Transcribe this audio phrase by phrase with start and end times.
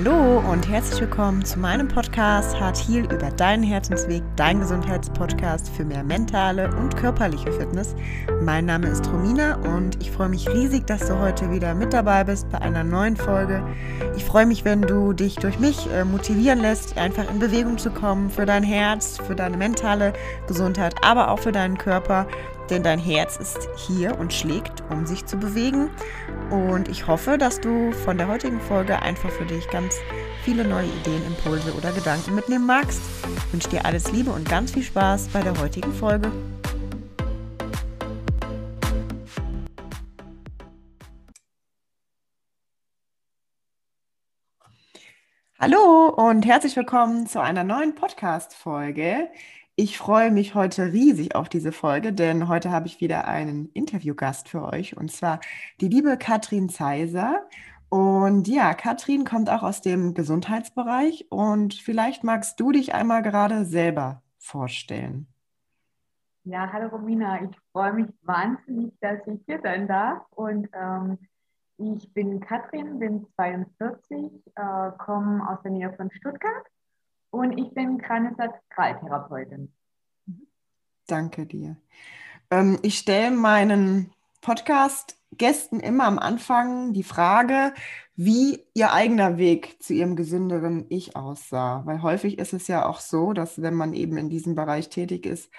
[0.00, 5.84] Hallo und herzlich willkommen zu meinem Podcast Hart Heal über deinen Herzensweg, dein Gesundheitspodcast für
[5.84, 7.96] mehr mentale und körperliche Fitness.
[8.40, 12.22] Mein Name ist Romina und ich freue mich riesig, dass du heute wieder mit dabei
[12.22, 13.60] bist bei einer neuen Folge.
[14.16, 17.90] Ich freue mich, wenn du dich durch mich äh, motivieren lässt, einfach in Bewegung zu
[17.90, 20.12] kommen für dein Herz, für deine mentale
[20.46, 22.28] Gesundheit, aber auch für deinen Körper
[22.70, 25.90] denn dein Herz ist hier und schlägt, um sich zu bewegen.
[26.50, 29.96] Und ich hoffe, dass du von der heutigen Folge einfach für dich ganz
[30.44, 33.00] viele neue Ideen, Impulse oder Gedanken mitnehmen magst.
[33.46, 36.30] Ich wünsche dir alles Liebe und ganz viel Spaß bei der heutigen Folge.
[45.60, 49.28] Hallo und herzlich willkommen zu einer neuen Podcast-Folge.
[49.80, 54.48] Ich freue mich heute riesig auf diese Folge, denn heute habe ich wieder einen Interviewgast
[54.48, 55.38] für euch und zwar
[55.80, 57.46] die liebe Katrin Zeiser.
[57.88, 63.64] Und ja, Katrin kommt auch aus dem Gesundheitsbereich und vielleicht magst du dich einmal gerade
[63.64, 65.28] selber vorstellen.
[66.42, 71.18] Ja, hallo Romina, ich freue mich wahnsinnig, dass ich hier sein darf und ähm,
[71.76, 76.66] ich bin Katrin, bin 42, äh, komme aus der Nähe von Stuttgart
[77.30, 79.72] und ich bin Kraniosakraltherapeutin.
[81.06, 81.76] Danke dir.
[82.50, 87.72] Ähm, ich stelle meinen Podcast-Gästen immer am Anfang die Frage,
[88.14, 91.82] wie ihr eigener Weg zu ihrem gesünderen Ich aussah.
[91.86, 95.26] Weil häufig ist es ja auch so, dass wenn man eben in diesem Bereich tätig
[95.26, 95.50] ist,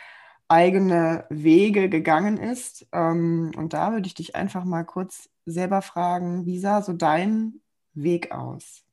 [0.48, 2.88] eigene Wege gegangen ist.
[2.92, 7.61] Ähm, und da würde ich dich einfach mal kurz selber fragen, wie sah so dein
[7.94, 8.83] Weg aus?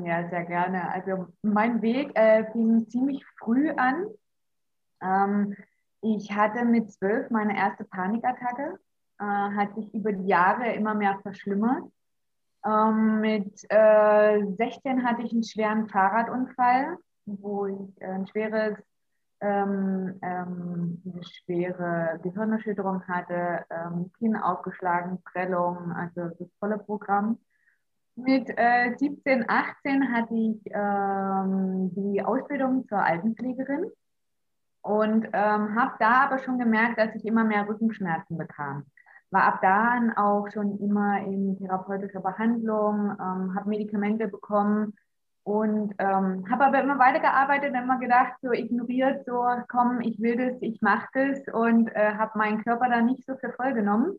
[0.00, 0.90] Ja, sehr gerne.
[0.90, 4.06] Also mein Weg äh, fing ziemlich früh an.
[5.02, 5.54] Ähm,
[6.00, 8.78] ich hatte mit zwölf meine erste Panikattacke,
[9.18, 11.84] äh, hat sich über die Jahre immer mehr verschlimmert.
[12.64, 18.78] Ähm, mit äh, 16 hatte ich einen schweren Fahrradunfall, wo ich äh, ein schweres,
[19.40, 27.38] ähm, ähm, eine schwere Gehirnerschütterung hatte, ähm, Kinn aufgeschlagen, Prellung, also das volle Programm.
[28.14, 33.90] Mit äh, 17, 18 hatte ich ähm, die Ausbildung zur Altenpflegerin
[34.82, 38.84] und ähm, habe da aber schon gemerkt, dass ich immer mehr Rückenschmerzen bekam.
[39.30, 44.94] War ab da auch schon immer in therapeutischer Behandlung, ähm, habe Medikamente bekommen
[45.44, 50.36] und ähm, habe aber immer weitergearbeitet und immer gedacht, so ignoriert, so komm, ich will
[50.36, 54.18] das, ich mache das und äh, habe meinen Körper da nicht so für voll genommen.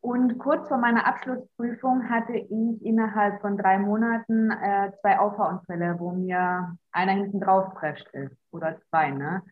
[0.00, 6.12] Und kurz vor meiner Abschlussprüfung hatte ich innerhalb von drei Monaten äh, zwei Auffahrunfälle, wo
[6.12, 9.10] mir einer hinten drauf prescht ist oder zwei.
[9.10, 9.42] Ne?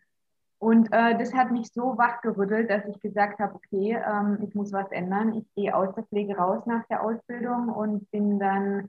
[0.59, 4.71] Und äh, das hat mich so wachgerüttelt, dass ich gesagt habe, okay, ähm, ich muss
[4.71, 5.35] was ändern.
[5.35, 8.87] Ich gehe aus der Pflege raus nach der Ausbildung und bin dann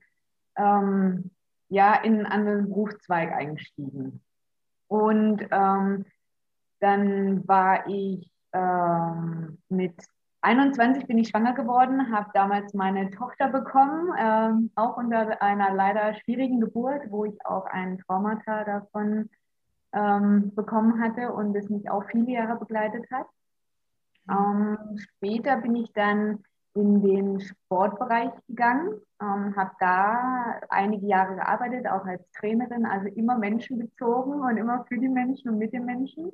[0.56, 1.30] ähm,
[1.68, 4.22] ja in einen anderen Berufszweig eingestiegen.
[4.86, 6.06] Und ähm,
[6.80, 9.94] dann war ich ähm, mit
[10.40, 16.14] 21 bin ich schwanger geworden, habe damals meine Tochter bekommen, äh, auch unter einer leider
[16.14, 19.30] schwierigen Geburt, wo ich auch ein Traumata davon
[19.92, 23.26] ähm, bekommen hatte und es mich auch viele Jahre begleitet hat.
[24.26, 24.34] Mhm.
[24.34, 26.44] Ähm, später bin ich dann
[26.74, 33.36] in den Sportbereich gegangen, ähm, habe da einige Jahre gearbeitet, auch als Trainerin, also immer
[33.36, 36.30] menschenbezogen und immer für die Menschen und mit den Menschen.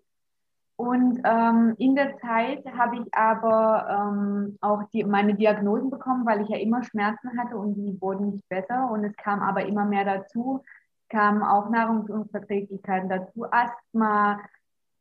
[0.76, 6.42] Und ähm, in der Zeit habe ich aber ähm, auch die, meine Diagnosen bekommen, weil
[6.42, 8.90] ich ja immer Schmerzen hatte und die wurden nicht besser.
[8.90, 10.64] Und es kam aber immer mehr dazu,
[11.08, 14.40] kamen auch Nahrungsunverträglichkeiten dazu, Asthma,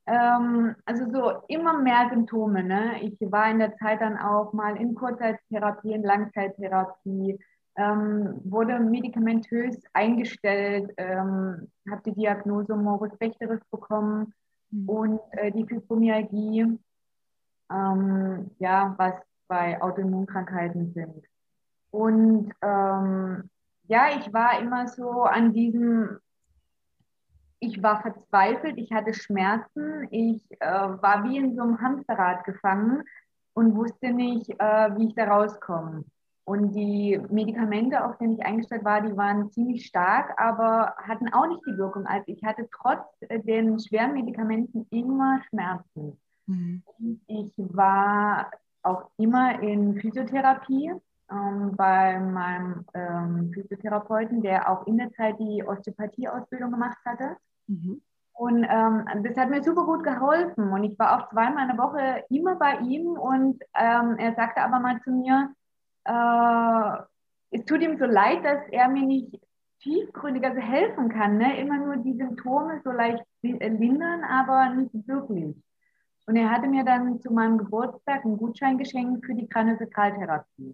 [0.06, 2.64] ähm, also so immer mehr Symptome.
[2.64, 3.02] Ne?
[3.02, 7.40] Ich war in der Zeit dann auch mal in Kurzzeittherapie, in Langzeittherapie,
[7.78, 14.34] ähm, wurde medikamentös eingestellt, ähm, habe die Diagnose Morbus Bechteris bekommen
[14.74, 14.90] Mhm.
[14.90, 16.80] und äh, die Fibromyalgie,
[17.72, 19.14] ähm, ja, was
[19.48, 21.26] bei Autoimmunkrankheiten sind.
[21.92, 23.50] Und ähm,
[23.88, 26.18] ja, ich war immer so an diesem,
[27.60, 33.04] ich war verzweifelt, ich hatte Schmerzen, ich äh, war wie in so einem Hamsterrad gefangen
[33.54, 36.04] und wusste nicht, äh, wie ich da rauskomme.
[36.46, 41.48] Und die Medikamente, auf denen ich eingestellt war, die waren ziemlich stark, aber hatten auch
[41.48, 42.06] nicht die Wirkung.
[42.06, 43.06] Also ich hatte trotz
[43.46, 46.20] den schweren Medikamenten immer Schmerzen.
[46.48, 46.84] Mhm.
[47.28, 48.52] Ich war
[48.82, 50.92] auch immer in Physiotherapie
[51.32, 57.38] ähm, bei meinem ähm, Physiotherapeuten, der auch in der Zeit die Osteopathie-Ausbildung gemacht hatte.
[57.68, 58.02] Mhm.
[58.34, 60.72] Und ähm, das hat mir super gut geholfen.
[60.72, 63.12] Und ich war auch zweimal in der Woche immer bei ihm.
[63.12, 65.54] Und ähm, er sagte aber mal zu mir,
[66.06, 67.04] äh,
[67.52, 69.40] es tut ihm so leid, dass er mir nicht
[69.82, 71.38] tiefgründig, also helfen kann.
[71.38, 71.60] Ne?
[71.60, 75.56] Immer nur die Symptome so leicht lindern, aber nicht wirklich.
[76.26, 80.74] Und er hatte mir dann zu meinem Geburtstag einen Gutschein geschenkt für die Kraniosakraltherapie.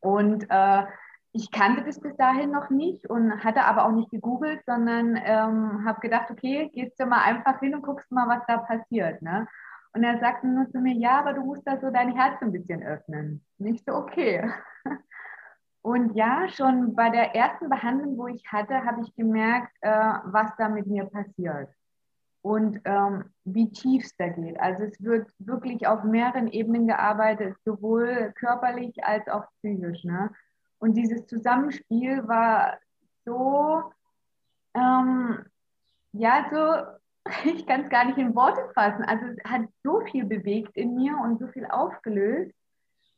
[0.00, 0.84] Und äh,
[1.32, 5.84] ich kannte das bis dahin noch nicht und hatte aber auch nicht gegoogelt, sondern ähm,
[5.84, 9.22] habe gedacht, okay, gehst du mal einfach hin und guckst mal, was da passiert.
[9.22, 9.46] Ne?
[9.92, 12.52] Und er sagte nur zu mir, ja, aber du musst da so dein Herz ein
[12.52, 13.44] bisschen öffnen.
[13.58, 14.48] Nicht so, okay.
[15.82, 20.54] Und ja, schon bei der ersten Behandlung, wo ich hatte, habe ich gemerkt, äh, was
[20.58, 21.70] da mit mir passiert
[22.42, 24.58] und ähm, wie tief es da geht.
[24.60, 30.04] Also es wird wirklich auf mehreren Ebenen gearbeitet, sowohl körperlich als auch psychisch.
[30.04, 30.30] Ne?
[30.78, 32.78] Und dieses Zusammenspiel war
[33.24, 33.92] so,
[34.74, 35.44] ähm,
[36.12, 36.99] ja, so,
[37.44, 39.04] ich kann es gar nicht in Worte fassen.
[39.04, 42.54] Also es hat so viel bewegt in mir und so viel aufgelöst.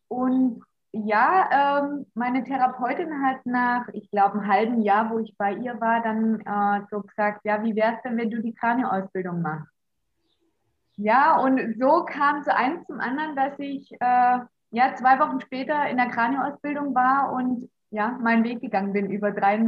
[0.09, 0.63] Und
[0.93, 5.81] ja, ähm, meine Therapeutin hat nach, ich glaube, einem halben Jahr, wo ich bei ihr
[5.81, 9.73] war, dann äh, so gesagt, ja, wie wäre es denn, wenn du die Kranioausbildung machst?
[10.97, 14.39] Ja, und so kam so eins zum anderen, dass ich äh,
[14.71, 19.33] ja zwei Wochen später in der Kranioausbildung war und ja, meinen Weg gegangen bin über
[19.33, 19.59] drei,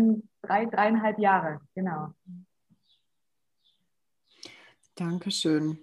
[0.42, 2.12] drei dreieinhalb Jahre, genau.
[4.96, 5.78] Dankeschön.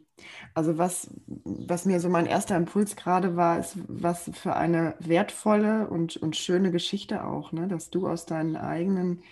[0.53, 1.09] Also was,
[1.43, 6.35] was mir so mein erster Impuls gerade war, ist, was für eine wertvolle und, und
[6.35, 7.67] schöne Geschichte auch, ne?
[7.67, 9.23] dass du aus deinen eigenen,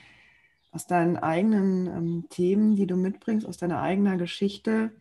[0.72, 4.92] aus deinen eigenen ähm, Themen, die du mitbringst, aus deiner eigenen Geschichte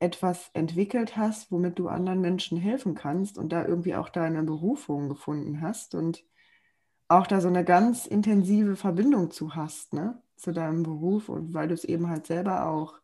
[0.00, 5.08] etwas entwickelt hast, womit du anderen Menschen helfen kannst und da irgendwie auch deine Berufung
[5.08, 6.24] gefunden hast und
[7.08, 10.20] auch da so eine ganz intensive Verbindung zu hast, ne?
[10.36, 13.01] zu deinem Beruf und weil du es eben halt selber auch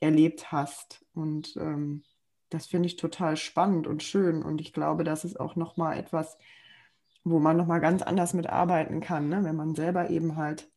[0.00, 1.04] erlebt hast.
[1.14, 2.02] Und ähm,
[2.48, 4.42] das finde ich total spannend und schön.
[4.42, 6.36] Und ich glaube, das ist auch nochmal etwas,
[7.22, 9.44] wo man nochmal ganz anders mitarbeiten kann, ne?
[9.44, 10.70] wenn man selber eben halt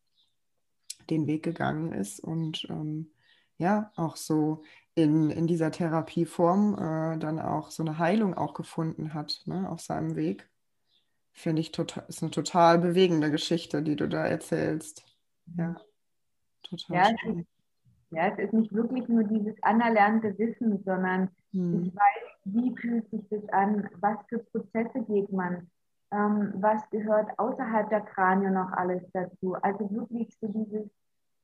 [1.09, 3.11] den Weg gegangen ist und ähm,
[3.57, 4.63] ja, auch so
[4.95, 9.81] in, in dieser Therapieform äh, dann auch so eine Heilung auch gefunden hat ne, auf
[9.81, 10.49] seinem Weg.
[11.33, 15.03] Finde ich total, ist eine total bewegende Geschichte, die du da erzählst.
[15.57, 15.75] Ja,
[16.63, 17.47] total ja, schön.
[18.13, 21.83] Ja, es ist nicht wirklich nur dieses anerlernte Wissen, sondern hm.
[21.83, 25.69] ich weiß, wie fühlt sich das an, was für Prozesse geht man,
[26.11, 29.55] ähm, was gehört außerhalb der Kranie noch alles dazu.
[29.55, 30.89] Also wirklich so dieses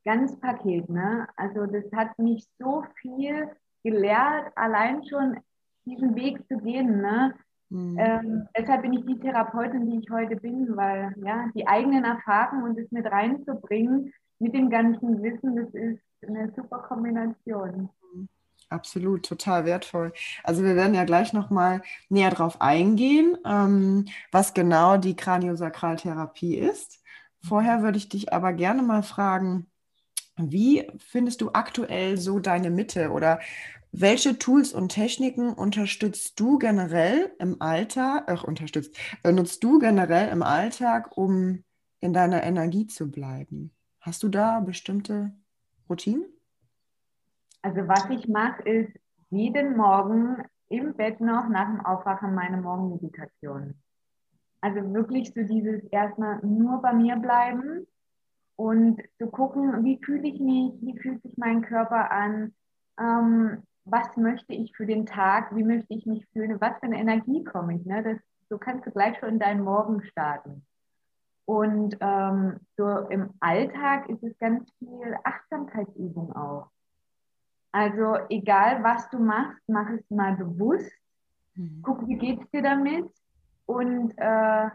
[0.06, 0.90] Ganzpaket.
[0.90, 1.28] Ne?
[1.36, 3.50] Also das hat mich so viel
[3.84, 5.38] gelehrt, allein schon
[5.86, 7.02] diesen Weg zu gehen.
[7.02, 7.34] Ne?
[7.70, 7.98] Mhm.
[8.00, 12.64] Ähm, deshalb bin ich die Therapeutin, die ich heute bin, weil ja, die eigenen Erfahrungen
[12.64, 17.90] und das mit reinzubringen, mit dem ganzen Wissen, das ist eine super Kombination.
[18.70, 20.14] Absolut, total wertvoll.
[20.44, 27.02] Also wir werden ja gleich nochmal näher darauf eingehen, ähm, was genau die Kraniosakraltherapie ist.
[27.42, 29.66] Vorher würde ich dich aber gerne mal fragen,
[30.38, 33.40] wie findest du aktuell so deine Mitte oder
[33.92, 40.44] welche Tools und Techniken unterstützt du generell im Alltag, ach, unterstützt, nutzt du generell im
[40.44, 41.64] Alltag, um
[42.00, 43.72] in deiner Energie zu bleiben?
[44.02, 45.32] Hast du da bestimmte
[45.90, 46.26] Routinen?
[47.62, 49.00] Also was ich mache, ist
[49.30, 53.76] jeden Morgen im Bett noch nach dem Aufwachen meine Morgenmeditation.
[54.62, 57.88] Also wirklich so dieses erstmal nur bei mir bleiben
[58.56, 62.54] und zu gucken, wie fühle ich mich, wie fühlt sich mein Körper an,
[63.00, 67.00] ähm, was möchte ich für den Tag, wie möchte ich mich fühlen, was für eine
[67.00, 67.86] Energie komme ich.
[67.86, 68.04] Ne?
[68.04, 68.18] Das,
[68.50, 70.66] so kannst du gleich schon in deinen Morgen starten.
[71.50, 76.70] Und ähm, so im Alltag ist es ganz viel Achtsamkeitsübung auch.
[77.72, 80.92] Also egal, was du machst, mach es mal bewusst.
[81.56, 81.82] Mhm.
[81.82, 83.10] Guck, wie geht es dir damit?
[83.66, 84.70] Und äh,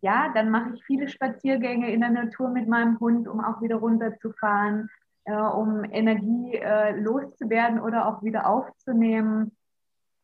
[0.00, 3.76] ja, dann mache ich viele Spaziergänge in der Natur mit meinem Hund, um auch wieder
[3.76, 4.90] runterzufahren,
[5.22, 9.56] äh, um Energie äh, loszuwerden oder auch wieder aufzunehmen.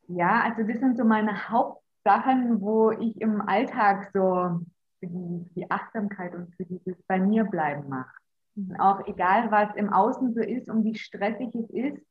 [0.09, 4.59] Ja, also das sind so meine Hauptsachen, wo ich im Alltag so
[5.05, 8.15] für die, die Achtsamkeit und für dieses bei mir bleiben mache.
[8.57, 8.81] Und mhm.
[8.81, 12.03] auch egal, was im Außen so ist und wie stressig es ist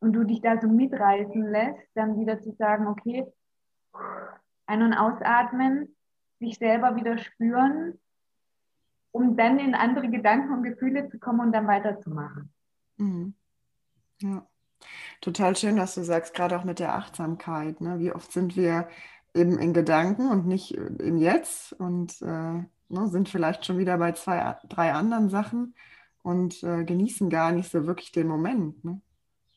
[0.00, 3.26] und du dich da so mitreißen lässt, dann wieder zu sagen, okay,
[4.66, 5.96] ein- und ausatmen,
[6.40, 7.98] sich selber wieder spüren,
[9.10, 12.52] um dann in andere Gedanken und Gefühle zu kommen und dann weiterzumachen.
[12.96, 13.34] Mhm.
[14.20, 14.46] Ja,
[15.20, 17.80] total schön, dass du sagst, gerade auch mit der Achtsamkeit.
[17.80, 17.98] Ne?
[17.98, 18.88] Wie oft sind wir
[19.38, 22.26] eben in Gedanken und nicht im Jetzt und äh,
[22.88, 25.74] ne, sind vielleicht schon wieder bei zwei, drei anderen Sachen
[26.22, 28.84] und äh, genießen gar nicht so wirklich den Moment.
[28.84, 29.00] Ne?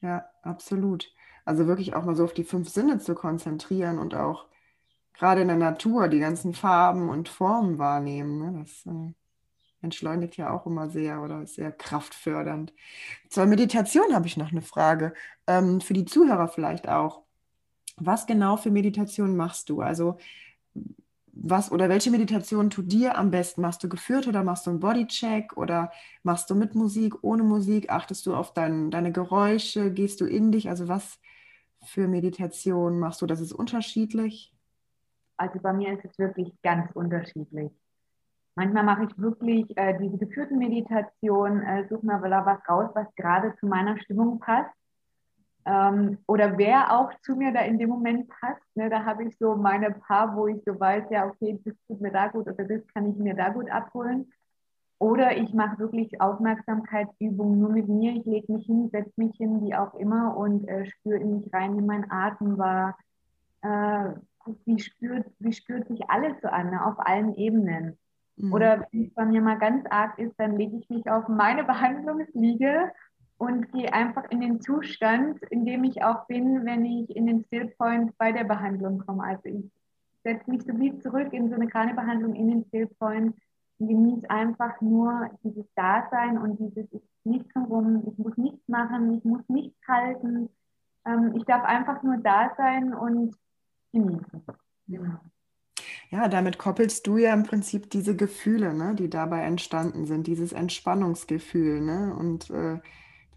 [0.01, 1.11] Ja, absolut.
[1.43, 4.47] Also wirklich auch mal so auf die fünf Sinne zu konzentrieren und auch
[5.13, 8.39] gerade in der Natur die ganzen Farben und Formen wahrnehmen.
[8.39, 8.59] Ne?
[8.59, 9.13] Das äh,
[9.81, 12.73] entschleunigt ja auch immer sehr oder ist sehr kraftfördernd.
[13.29, 15.13] Zur Meditation habe ich noch eine Frage.
[15.47, 17.20] Ähm, für die Zuhörer vielleicht auch.
[17.97, 19.81] Was genau für Meditation machst du?
[19.81, 20.17] Also
[21.33, 23.61] was oder welche Meditation tut dir am besten?
[23.61, 25.91] Machst du geführt oder machst du einen Bodycheck oder
[26.23, 27.89] machst du mit Musik, ohne Musik?
[27.89, 29.91] Achtest du auf dein, deine Geräusche?
[29.91, 30.69] Gehst du in dich?
[30.69, 31.19] Also was
[31.83, 33.25] für Meditation machst du?
[33.25, 34.53] Das ist unterschiedlich?
[35.37, 37.71] Also bei mir ist es wirklich ganz unterschiedlich.
[38.55, 43.55] Manchmal mache ich wirklich äh, diese geführten Meditationen, äh, suche mir was raus, was gerade
[43.59, 44.75] zu meiner Stimmung passt
[45.65, 48.65] ähm, oder wer auch zu mir da in dem Moment passt.
[48.75, 48.89] Ne?
[48.89, 52.11] Da habe ich so meine Paar, wo ich so weiß, ja, okay, das tut mir
[52.11, 54.31] da gut oder das kann ich mir da gut abholen.
[54.97, 58.13] Oder ich mache wirklich Aufmerksamkeitsübungen nur mit mir.
[58.13, 61.53] Ich lege mich hin, setze mich hin, wie auch immer, und äh, spüre in mich
[61.53, 62.97] rein, wie mein Atem war.
[63.63, 64.13] Äh,
[64.65, 66.85] wie, spürt, wie spürt sich alles so an, ne?
[66.85, 67.97] auf allen Ebenen.
[68.37, 68.53] Mhm.
[68.53, 71.63] Oder wenn es bei mir mal ganz arg ist, dann lege ich mich auf meine
[71.65, 72.91] Behandlungsliege
[73.41, 77.43] und gehe einfach in den Zustand, in dem ich auch bin, wenn ich in den
[77.45, 79.23] Stillpoint bei der Behandlung komme.
[79.23, 79.65] Also ich
[80.23, 83.35] setze mich so wie zurück in so eine Kranbehandlung in den Stillpoint
[83.79, 89.17] und genieße einfach nur dieses Dasein und dieses ich nichts herum, ich muss nichts machen,
[89.17, 90.47] ich muss nichts halten.
[91.07, 93.35] Ähm, ich darf einfach nur da sein und
[93.91, 94.43] genießen.
[94.87, 95.17] Genau.
[96.11, 100.53] Ja, damit koppelst du ja im Prinzip diese Gefühle, ne, die dabei entstanden sind, dieses
[100.53, 101.81] Entspannungsgefühl.
[101.81, 102.15] Ne?
[102.15, 102.79] Und äh,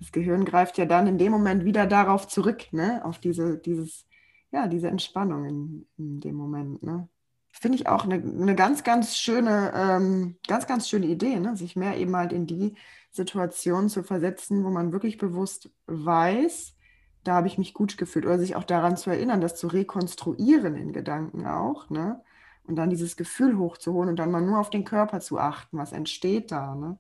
[0.05, 3.03] das Gehirn greift ja dann in dem Moment wieder darauf zurück, ne?
[3.07, 4.07] auf diese, dieses,
[4.53, 6.83] ja, diese Entspannung in, in dem Moment.
[6.83, 7.09] Ne?
[7.51, 11.57] Finde ich auch eine, eine ganz, ganz schöne, ähm, ganz, ganz schöne Idee, ne?
[11.57, 12.75] sich mehr eben halt in die
[13.11, 16.77] Situation zu versetzen, wo man wirklich bewusst weiß,
[17.23, 18.27] da habe ich mich gut gefühlt.
[18.27, 21.89] Oder sich auch daran zu erinnern, das zu rekonstruieren in Gedanken auch.
[21.89, 22.23] Ne?
[22.65, 25.93] Und dann dieses Gefühl hochzuholen und dann mal nur auf den Körper zu achten, was
[25.93, 26.75] entsteht da.
[26.75, 26.99] Ne?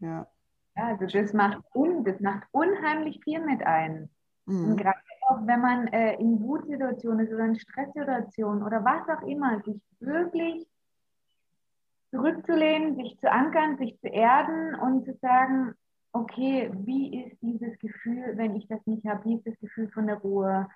[0.00, 0.26] Ja.
[0.76, 4.10] Ja, also das macht, un, das macht unheimlich viel mit ein.
[4.46, 4.70] Mhm.
[4.70, 9.26] Und gerade auch, wenn man äh, in Wutsituationen ist oder in Stresssituationen oder was auch
[9.26, 10.66] immer, sich wirklich
[12.10, 15.74] zurückzulehnen, sich zu ankern, sich zu erden und zu sagen,
[16.12, 19.24] okay, wie ist dieses Gefühl, wenn ich das nicht habe?
[19.24, 20.68] Wie ist das Gefühl von der Ruhe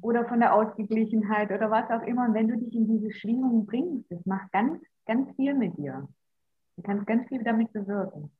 [0.00, 2.26] oder von der Ausgeglichenheit oder was auch immer?
[2.26, 6.08] Und wenn du dich in diese Schwingung bringst, das macht ganz, ganz viel mit dir.
[6.76, 8.30] Du kannst ganz viel damit bewirken.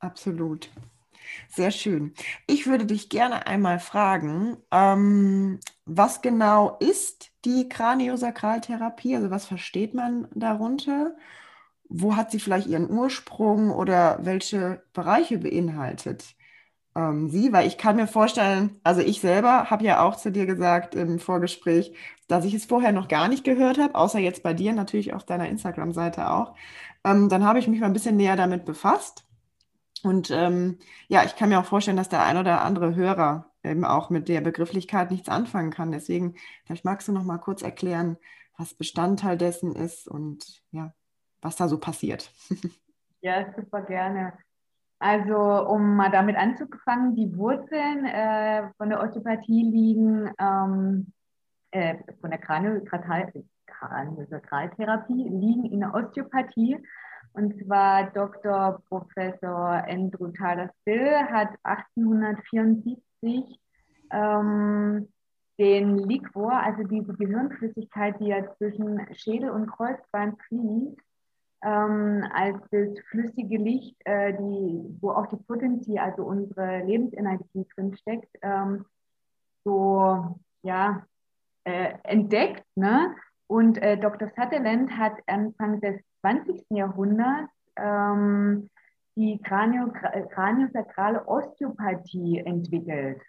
[0.00, 0.70] Absolut.
[1.48, 2.14] Sehr schön.
[2.46, 9.16] Ich würde dich gerne einmal fragen, ähm, was genau ist die Kraniosakraltherapie?
[9.16, 11.16] Also was versteht man darunter?
[11.88, 16.36] Wo hat sie vielleicht ihren Ursprung oder welche Bereiche beinhaltet
[16.96, 17.52] ähm, sie?
[17.52, 21.18] Weil ich kann mir vorstellen, also ich selber habe ja auch zu dir gesagt im
[21.20, 21.94] Vorgespräch,
[22.28, 25.24] dass ich es vorher noch gar nicht gehört habe, außer jetzt bei dir natürlich auf
[25.24, 26.54] deiner Instagram-Seite auch.
[27.04, 29.25] Ähm, dann habe ich mich mal ein bisschen näher damit befasst
[30.06, 33.84] und ähm, ja, ich kann mir auch vorstellen, dass der ein oder andere Hörer eben
[33.84, 35.90] auch mit der Begrifflichkeit nichts anfangen kann.
[35.90, 38.16] Deswegen, vielleicht magst du noch mal kurz erklären,
[38.56, 40.92] was Bestandteil dessen ist und ja,
[41.42, 42.30] was da so passiert.
[43.22, 44.34] Ja, super gerne.
[45.00, 51.12] Also, um mal damit anzufangen, die Wurzeln äh, von der Osteopathie liegen, ähm,
[51.72, 56.78] äh, von der Kraniosakraltherapie liegen in der Osteopathie
[57.36, 58.82] und zwar Dr.
[58.88, 63.60] Professor Andrew Tyler Still hat 1874
[64.10, 65.08] ähm,
[65.58, 70.98] den Liquor, also diese Gehirnflüssigkeit, die ja zwischen Schädel und Kreuzbein fließt,
[71.62, 78.34] ähm, als das flüssige Licht, äh, die, wo auch die Potentie, also unsere Lebensenergie drinsteckt,
[78.40, 78.86] ähm,
[79.62, 81.06] so ja,
[81.64, 82.64] äh, entdeckt.
[82.76, 83.14] Ne?
[83.48, 84.28] Und äh, Dr.
[84.36, 86.64] Sutherland hat Anfang des 20.
[86.70, 88.70] Jahrhunderts ähm,
[89.16, 89.92] die Kranio,
[90.30, 93.22] kraniosakrale Osteopathie entwickelt.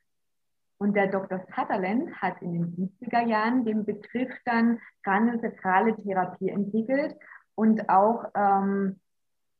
[0.79, 1.39] Und der Dr.
[1.55, 7.15] Sutherland hat in den 70er Jahren den Begriff dann kraniosakrale Therapie entwickelt
[7.55, 8.99] und auch ähm,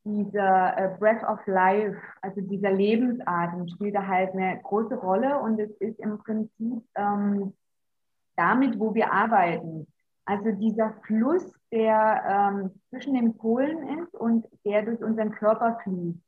[0.03, 5.59] dieser äh, Breath of Life, also dieser Lebensatem, spielt da halt eine große Rolle und
[5.59, 7.53] es ist im Prinzip ähm,
[8.35, 9.87] damit, wo wir arbeiten.
[10.27, 16.19] Also dieser Fluss, der ähm, zwischen den Polen ist und der durch unseren Körper fließt.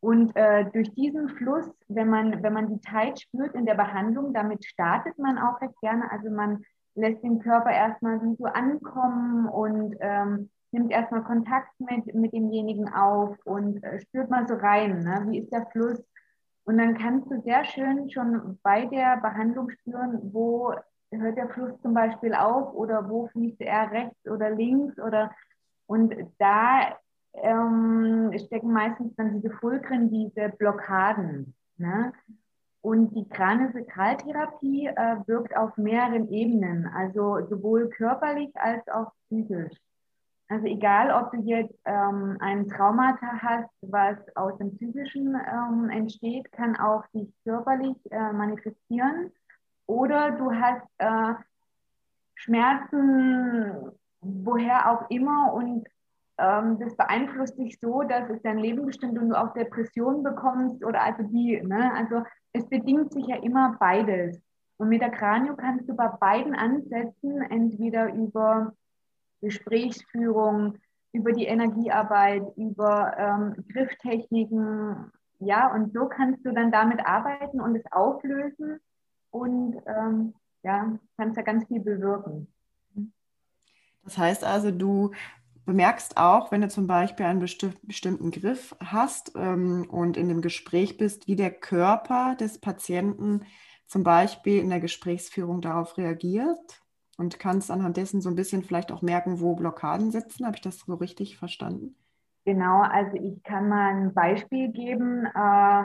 [0.00, 4.32] Und äh, durch diesen Fluss, wenn man, wenn man die Zeit spürt in der Behandlung,
[4.32, 6.10] damit startet man auch recht gerne.
[6.10, 6.64] Also man
[6.94, 13.36] lässt den Körper erstmal so ankommen und ähm, nimmt erstmal Kontakt mit, mit demjenigen auf
[13.44, 15.26] und äh, spürt mal so rein, ne?
[15.28, 16.02] wie ist der Fluss.
[16.64, 20.74] Und dann kannst du sehr schön schon bei der Behandlung spüren, wo
[21.20, 25.30] hört der Fluss zum Beispiel auf oder wo fließt er rechts oder links oder
[25.86, 26.96] und da
[27.34, 31.54] ähm, stecken meistens dann diese Fulcren, diese Blockaden.
[31.76, 32.12] Ne?
[32.80, 39.72] Und die Kraniosakraltherapie äh, wirkt auf mehreren Ebenen, also sowohl körperlich als auch psychisch.
[40.48, 46.50] Also egal, ob du jetzt ähm, ein Traumata hast, was aus dem Psychischen ähm, entsteht,
[46.52, 49.30] kann auch sich körperlich äh, manifestieren.
[49.92, 51.34] Oder du hast äh,
[52.34, 55.86] Schmerzen, woher auch immer, und
[56.38, 60.82] ähm, das beeinflusst dich so, dass es dein Leben bestimmt und du auch Depressionen bekommst
[60.82, 61.92] oder also die, ne?
[61.94, 64.40] Also es bedingt sich ja immer beides.
[64.78, 68.72] Und mit der Kranio kannst du bei beiden ansetzen, entweder über
[69.42, 70.78] Gesprächsführung,
[71.12, 77.76] über die Energiearbeit, über ähm, Grifftechniken, ja, und so kannst du dann damit arbeiten und
[77.76, 78.80] es auflösen
[79.32, 82.46] und ähm, ja, kannst ja ganz viel bewirken.
[84.04, 85.12] Das heißt also, du
[85.64, 90.42] bemerkst auch, wenn du zum Beispiel einen besti bestimmten Griff hast ähm, und in dem
[90.42, 93.44] Gespräch bist, wie der Körper des Patienten
[93.86, 96.82] zum Beispiel in der Gesprächsführung darauf reagiert
[97.16, 100.46] und kannst anhand dessen so ein bisschen vielleicht auch merken, wo Blockaden sitzen.
[100.46, 101.94] Habe ich das so richtig verstanden?
[102.44, 105.26] Genau, also ich kann mal ein Beispiel geben.
[105.26, 105.84] Äh,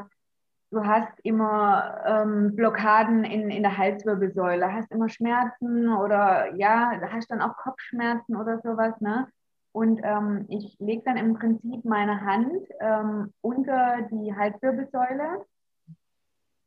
[0.72, 7.32] du hast immer ähm, Blockaden in, in der Halswirbelsäule, hast immer Schmerzen oder ja, hast
[7.32, 9.00] dann auch Kopfschmerzen oder sowas.
[9.00, 9.28] Ne?
[9.72, 15.46] Und ähm, ich lege dann im Prinzip meine Hand ähm, unter die Halswirbelsäule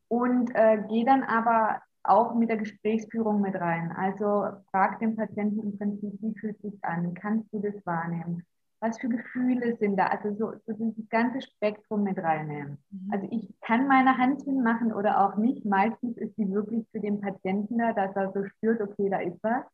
[0.08, 3.92] und äh, gehe dann aber auch mit der Gesprächsführung mit rein.
[3.92, 7.14] Also frag den Patienten im Prinzip, wie fühlt sich an?
[7.14, 8.44] Kannst du das wahrnehmen?
[8.80, 10.06] Was für Gefühle sind da?
[10.06, 12.78] Also so, so dieses ganze Spektrum mit reinnehmen.
[12.90, 13.12] Mhm.
[13.12, 15.64] Also ich kann meine Hand hinmachen oder auch nicht.
[15.64, 19.38] Meistens ist sie wirklich für den Patienten da, dass er so spürt, okay, da ist
[19.42, 19.64] was.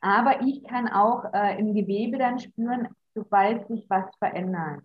[0.00, 4.82] Aber ich kann auch äh, im Gewebe dann spüren, sobald sich was verändert.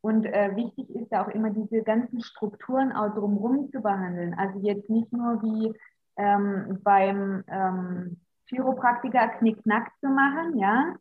[0.00, 4.34] Und äh, wichtig ist ja auch immer diese ganzen Strukturen auch drumherum zu behandeln.
[4.34, 5.74] Also jetzt nicht nur wie
[6.16, 10.94] ähm, beim ähm, Chiropraktiker Knickknack zu machen, ja,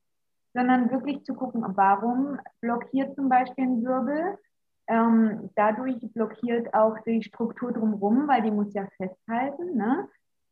[0.58, 4.40] sondern wirklich zu gucken, warum blockiert zum Beispiel ein Wirbel.
[4.88, 9.78] Ähm, dadurch blockiert auch die Struktur drumherum, weil die muss ja festhalten.
[9.78, 10.10] Ne?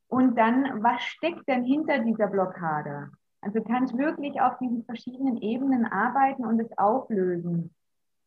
[0.07, 3.09] Und dann, was steckt denn hinter dieser Blockade?
[3.41, 7.73] Also kannst wirklich auf diesen verschiedenen Ebenen arbeiten und es auflösen.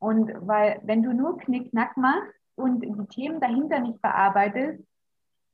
[0.01, 4.83] Und weil, wenn du nur Knickknack machst und die Themen dahinter nicht bearbeitest,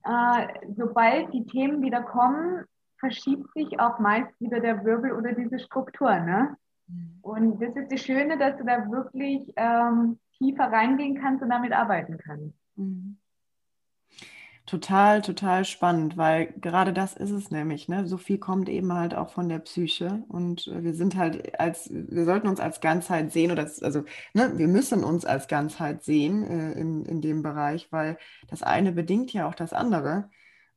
[0.04, 2.64] äh, sobald die Themen wieder kommen,
[2.98, 6.18] verschiebt sich auch meist wieder der Wirbel oder diese Struktur.
[6.18, 6.56] Ne?
[6.86, 7.18] Mhm.
[7.22, 11.72] Und das ist das Schöne, dass du da wirklich ähm, tiefer reingehen kannst und damit
[11.72, 12.54] arbeiten kannst.
[12.76, 13.18] Mhm.
[14.66, 18.06] Total, total spannend, weil gerade das ist es nämlich, ne?
[18.06, 22.24] So viel kommt eben halt auch von der Psyche und wir sind halt als, wir
[22.24, 26.42] sollten uns als Ganzheit sehen oder das, also, ne, wir müssen uns als Ganzheit sehen
[26.44, 28.16] äh, in, in dem Bereich, weil
[28.48, 30.30] das eine bedingt ja auch das andere.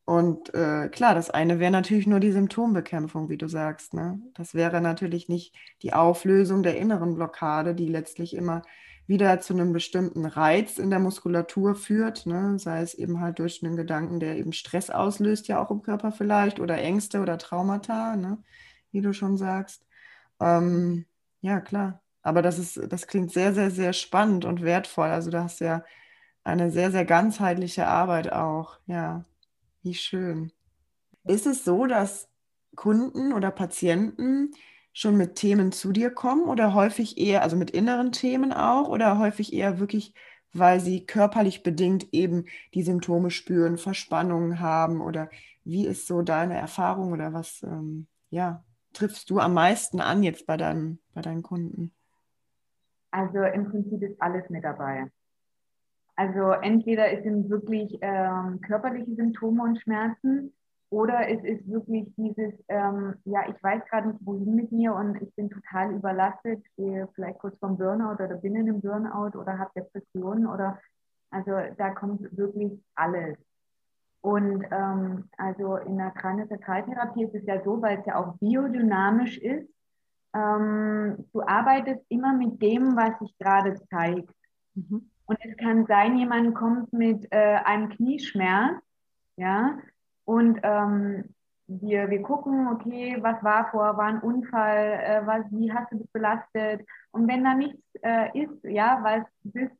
[0.08, 4.18] Und äh, klar, das eine wäre natürlich nur die Symptombekämpfung, wie du sagst, ne?
[4.32, 8.62] Das wäre natürlich nicht die Auflösung der inneren Blockade, die letztlich immer
[9.06, 12.58] wieder zu einem bestimmten Reiz in der Muskulatur führt, ne?
[12.58, 16.10] sei es eben halt durch einen Gedanken, der eben Stress auslöst, ja auch im Körper
[16.10, 18.38] vielleicht, oder Ängste oder Traumata, ne?
[18.92, 19.86] wie du schon sagst.
[20.40, 21.04] Ähm,
[21.42, 22.02] ja, klar.
[22.22, 25.08] Aber das ist, das klingt sehr, sehr, sehr spannend und wertvoll.
[25.08, 25.84] Also da hast du ja
[26.44, 28.78] eine sehr, sehr ganzheitliche Arbeit auch.
[28.86, 29.24] Ja,
[29.82, 30.52] wie schön.
[31.24, 32.28] Ist es so, dass
[32.76, 34.52] Kunden oder Patienten
[34.92, 39.18] schon mit Themen zu dir kommen oder häufig eher, also mit inneren Themen auch oder
[39.18, 40.14] häufig eher wirklich,
[40.52, 45.28] weil sie körperlich bedingt eben die Symptome spüren, Verspannungen haben oder
[45.64, 50.46] wie ist so deine Erfahrung oder was, ähm, ja, triffst du am meisten an jetzt
[50.46, 51.92] bei, deinem, bei deinen Kunden?
[53.10, 55.10] Also im Prinzip ist alles mit dabei.
[56.18, 60.52] Also entweder es sind wirklich ähm, körperliche Symptome und Schmerzen
[60.90, 65.22] oder es ist wirklich dieses, ähm, ja, ich weiß gerade nicht, wohin mit mir und
[65.22, 69.60] ich bin total überlastet, stehe vielleicht kurz vom Burnout oder bin in einem Burnout oder
[69.60, 70.80] habe Depressionen oder,
[71.30, 73.38] also da kommt wirklich alles.
[74.20, 79.38] Und ähm, also in der Kraniosakraltherapie ist es ja so, weil es ja auch biodynamisch
[79.38, 79.68] ist,
[80.34, 84.34] ähm, du arbeitest immer mit dem, was sich gerade zeigt.
[84.74, 85.08] Mhm.
[85.28, 88.82] Und es kann sein, jemand kommt mit äh, einem Knieschmerz,
[89.36, 89.78] ja,
[90.24, 91.24] und ähm,
[91.66, 95.98] wir, wir gucken, okay, was war vor, war ein Unfall, äh, was, wie hast du
[95.98, 96.80] dich belastet?
[97.10, 99.70] Und wenn da nichts äh, ist, ja, was das,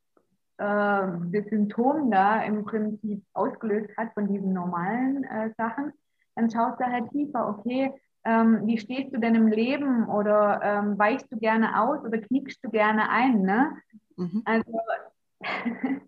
[0.58, 5.92] äh, das Symptom da im Prinzip ausgelöst hat von diesen normalen äh, Sachen,
[6.34, 7.90] dann schaust du halt tiefer, okay,
[8.24, 12.62] ähm, wie stehst du denn im Leben oder ähm, weichst du gerne aus oder knickst
[12.62, 13.40] du gerne ein?
[13.40, 13.72] Ne?
[14.16, 14.42] Mhm.
[14.44, 14.78] Also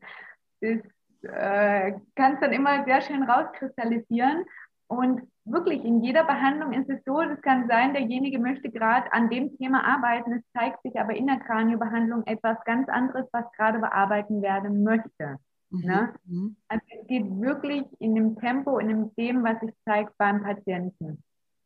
[0.61, 0.79] das
[1.23, 4.45] äh, kannst dann immer sehr schön rauskristallisieren.
[4.87, 9.31] Und wirklich in jeder Behandlung ist es so, es kann sein, derjenige möchte gerade an
[9.31, 13.79] dem Thema arbeiten, es zeigt sich aber in der Kraniobehandlung etwas ganz anderes, was gerade
[13.79, 15.38] bearbeiten werden möchte.
[15.71, 15.81] Mhm.
[15.81, 16.14] Ne?
[16.25, 16.57] Mhm.
[16.69, 21.23] Also es geht wirklich in dem Tempo, in dem, was sich zeigt beim Patienten.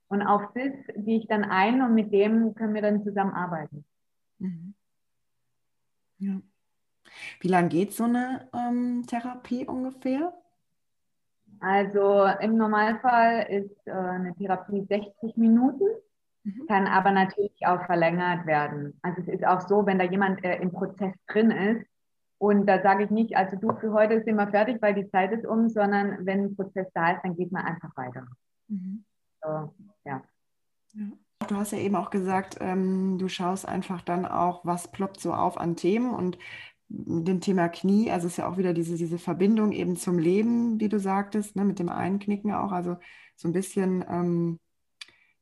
[0.09, 3.85] Und auf das gehe ich dann ein und mit dem können wir dann zusammenarbeiten.
[4.39, 4.75] Mhm.
[6.19, 6.41] Ja.
[7.41, 10.33] Wie lange geht so eine ähm, Therapie ungefähr?
[11.61, 15.85] Also im Normalfall ist äh, eine Therapie 60 Minuten,
[16.43, 16.67] mhm.
[16.67, 18.99] kann aber natürlich auch verlängert werden.
[19.03, 21.87] Also es ist auch so, wenn da jemand äh, im Prozess drin ist,
[22.39, 25.33] und da sage ich nicht, also du für heute sind wir fertig, weil die Zeit
[25.33, 28.27] ist um, sondern wenn ein Prozess da ist, dann geht man einfach weiter.
[28.69, 29.05] Mhm.
[29.43, 29.49] So,
[30.05, 30.23] ja.
[30.93, 31.07] ja.
[31.49, 35.33] Du hast ja eben auch gesagt, ähm, du schaust einfach dann auch, was ploppt so
[35.33, 36.39] auf an Themen und
[36.97, 40.89] dem Thema Knie, also ist ja auch wieder diese, diese Verbindung eben zum Leben, wie
[40.89, 42.97] du sagtest, ne, mit dem Einknicken auch, also
[43.37, 44.61] so ein bisschen ähm,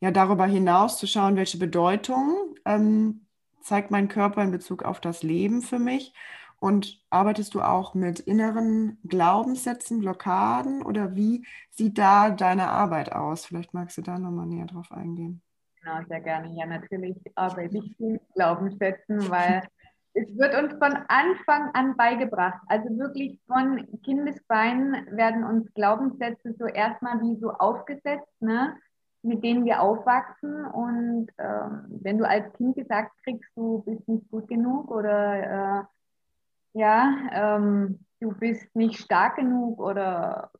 [0.00, 3.26] ja darüber hinaus zu schauen, welche Bedeutung ähm,
[3.60, 6.12] zeigt mein Körper in Bezug auf das Leben für mich
[6.58, 13.46] und arbeitest du auch mit inneren Glaubenssätzen, Blockaden oder wie sieht da deine Arbeit aus?
[13.46, 15.42] Vielleicht magst du da nochmal näher drauf eingehen.
[15.82, 16.56] Genau, sehr gerne.
[16.56, 19.62] Ja, natürlich arbeite ich mit Glaubenssätzen, weil
[20.14, 22.60] es wird uns von Anfang an beigebracht.
[22.66, 28.76] Also wirklich von Kindesbeinen werden uns Glaubenssätze so erstmal wie so aufgesetzt, ne?
[29.22, 30.66] mit denen wir aufwachsen.
[30.66, 36.78] Und ähm, wenn du als Kind gesagt kriegst, du bist nicht gut genug oder äh,
[36.78, 40.50] ja, ähm, du bist nicht stark genug oder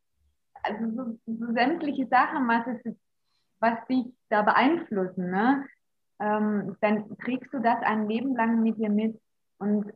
[0.63, 2.95] also so, so sämtliche Sachen, was, es,
[3.59, 5.67] was dich da beeinflussen, ne?
[6.21, 9.21] Ähm, dann kriegst du das ein Leben lang mit dir mit.
[9.63, 9.93] Und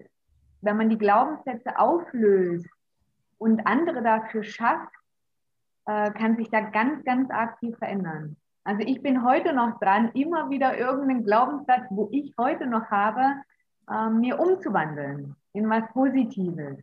[0.61, 2.69] wenn man die Glaubenssätze auflöst
[3.39, 4.93] und andere dafür schafft,
[5.87, 8.37] äh, kann sich da ganz, ganz viel verändern.
[8.63, 13.43] Also ich bin heute noch dran, immer wieder irgendeinen Glaubenssatz, wo ich heute noch habe,
[13.91, 16.79] äh, mir umzuwandeln in was Positives.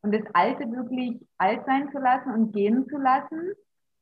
[0.00, 3.52] Und das Alte wirklich alt sein zu lassen und gehen zu lassen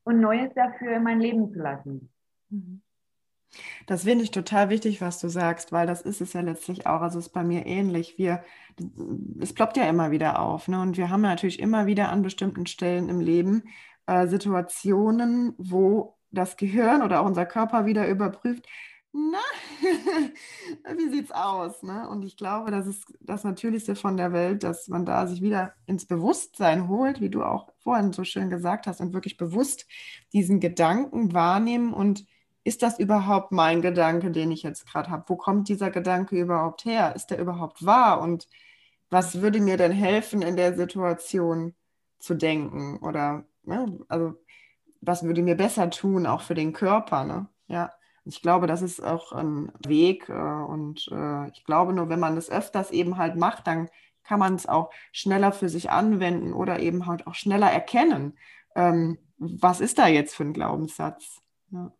[0.05, 2.09] und Neues dafür in mein Leben zu lassen.
[2.49, 2.82] Mhm.
[3.85, 7.01] Das finde ich total wichtig, was du sagst, weil das ist es ja letztlich auch.
[7.01, 8.17] Also es ist bei mir ähnlich.
[8.17, 8.43] Wir,
[9.39, 10.67] es ploppt ja immer wieder auf.
[10.67, 10.81] Ne?
[10.81, 13.63] Und wir haben natürlich immer wieder an bestimmten Stellen im Leben
[14.07, 18.67] äh, Situationen, wo das Gehirn oder auch unser Körper wieder überprüft,
[19.15, 19.37] na,
[20.97, 21.83] wie sieht's aus?
[21.83, 22.09] Ne?
[22.09, 25.75] Und ich glaube, das ist das Natürlichste von der Welt, dass man da sich wieder
[25.85, 29.85] ins Bewusstsein holt, wie du auch vorhin so schön gesagt hast, und wirklich bewusst
[30.33, 32.25] diesen Gedanken wahrnehmen und
[32.63, 35.23] ist das überhaupt mein Gedanke, den ich jetzt gerade habe?
[35.27, 37.15] Wo kommt dieser Gedanke überhaupt her?
[37.15, 38.21] Ist der überhaupt wahr?
[38.21, 38.47] Und
[39.09, 41.75] was würde mir denn helfen, in der Situation
[42.19, 42.97] zu denken?
[42.99, 43.99] Oder, ne?
[44.07, 44.35] also,
[45.01, 47.25] was würde mir besser tun, auch für den Körper?
[47.25, 47.47] Ne?
[47.67, 47.91] Ja,
[48.25, 50.29] ich glaube, das ist auch ein Weg.
[50.29, 53.89] Äh, und äh, ich glaube, nur wenn man das öfters eben halt macht, dann
[54.23, 58.37] kann man es auch schneller für sich anwenden oder eben halt auch schneller erkennen,
[58.75, 61.41] ähm, was ist da jetzt für ein Glaubenssatz.
[61.71, 61.91] Ja.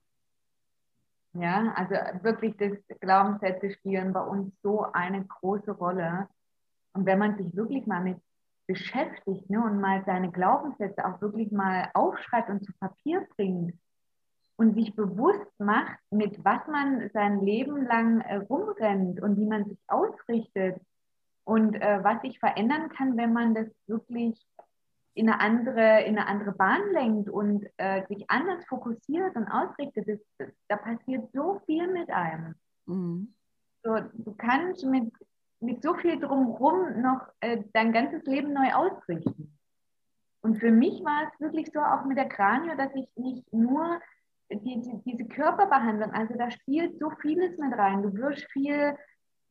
[1.34, 6.28] Ja, also wirklich, das Glaubenssätze spielen bei uns so eine große Rolle.
[6.94, 8.20] Und wenn man sich wirklich mal mit
[8.68, 13.74] beschäftigt ne, und mal seine Glaubenssätze auch wirklich mal aufschreibt und zu Papier bringt
[14.56, 19.66] und sich bewusst macht, mit was man sein Leben lang äh, rumrennt und wie man
[19.66, 20.80] sich ausrichtet
[21.44, 24.40] und äh, was sich verändern kann, wenn man das wirklich
[25.16, 30.08] in eine andere, in eine andere Bahn lenkt und äh, sich anders fokussiert und ausrichtet,
[30.08, 32.56] das, das, da passiert so viel mit einem.
[32.86, 33.34] Mhm.
[33.84, 35.14] So, du kannst mit,
[35.60, 39.58] mit so viel drumherum noch äh, dein ganzes Leben neu ausrichten.
[40.42, 44.00] Und für mich war es wirklich so auch mit der Kranio, dass ich nicht nur
[44.52, 48.04] die, die, diese Körperbehandlung, also da spielt so vieles mit rein.
[48.04, 48.96] Du wirst viel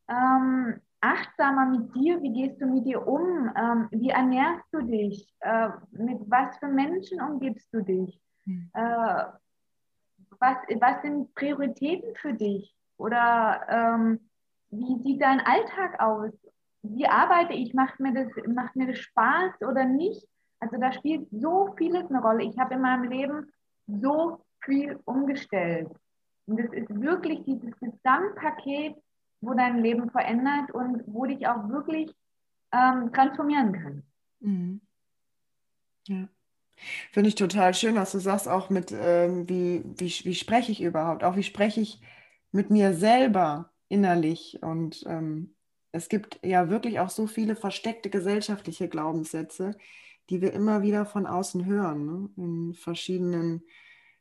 [0.08, 5.28] ähm, achtsamer mit dir, wie gehst du mit dir um, ähm, wie ernährst du dich,
[5.40, 8.70] äh, mit was für Menschen umgibst du dich, mhm.
[8.72, 9.24] äh,
[10.38, 14.30] was, was sind Prioritäten für dich oder ähm,
[14.70, 16.32] wie sieht dein Alltag aus,
[16.82, 20.26] wie arbeite ich, macht mir, das, macht mir das Spaß oder nicht.
[20.60, 22.44] Also da spielt so vieles eine Rolle.
[22.44, 23.52] Ich habe in meinem Leben
[23.86, 25.90] so viel umgestellt.
[26.46, 28.96] Und es ist wirklich dieses Gesamtpaket
[29.42, 32.14] wo dein Leben verändert und wo dich auch wirklich
[32.72, 34.02] ähm, transformieren kann.
[34.40, 34.80] Mhm.
[36.08, 36.28] Ja.
[37.12, 40.80] Finde ich total schön, was du sagst, auch mit, ähm, wie, wie, wie spreche ich
[40.80, 42.00] überhaupt, auch wie spreche ich
[42.50, 44.58] mit mir selber innerlich.
[44.62, 45.54] Und ähm,
[45.92, 49.76] es gibt ja wirklich auch so viele versteckte gesellschaftliche Glaubenssätze,
[50.30, 52.30] die wir immer wieder von außen hören, ne?
[52.36, 53.62] in verschiedenen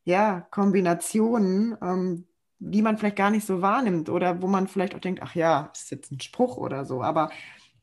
[0.04, 2.28] ja, Kombinationen, ähm,
[2.64, 5.72] die man vielleicht gar nicht so wahrnimmt oder wo man vielleicht auch denkt, ach ja,
[5.74, 7.02] ist jetzt ein Spruch oder so.
[7.02, 7.32] Aber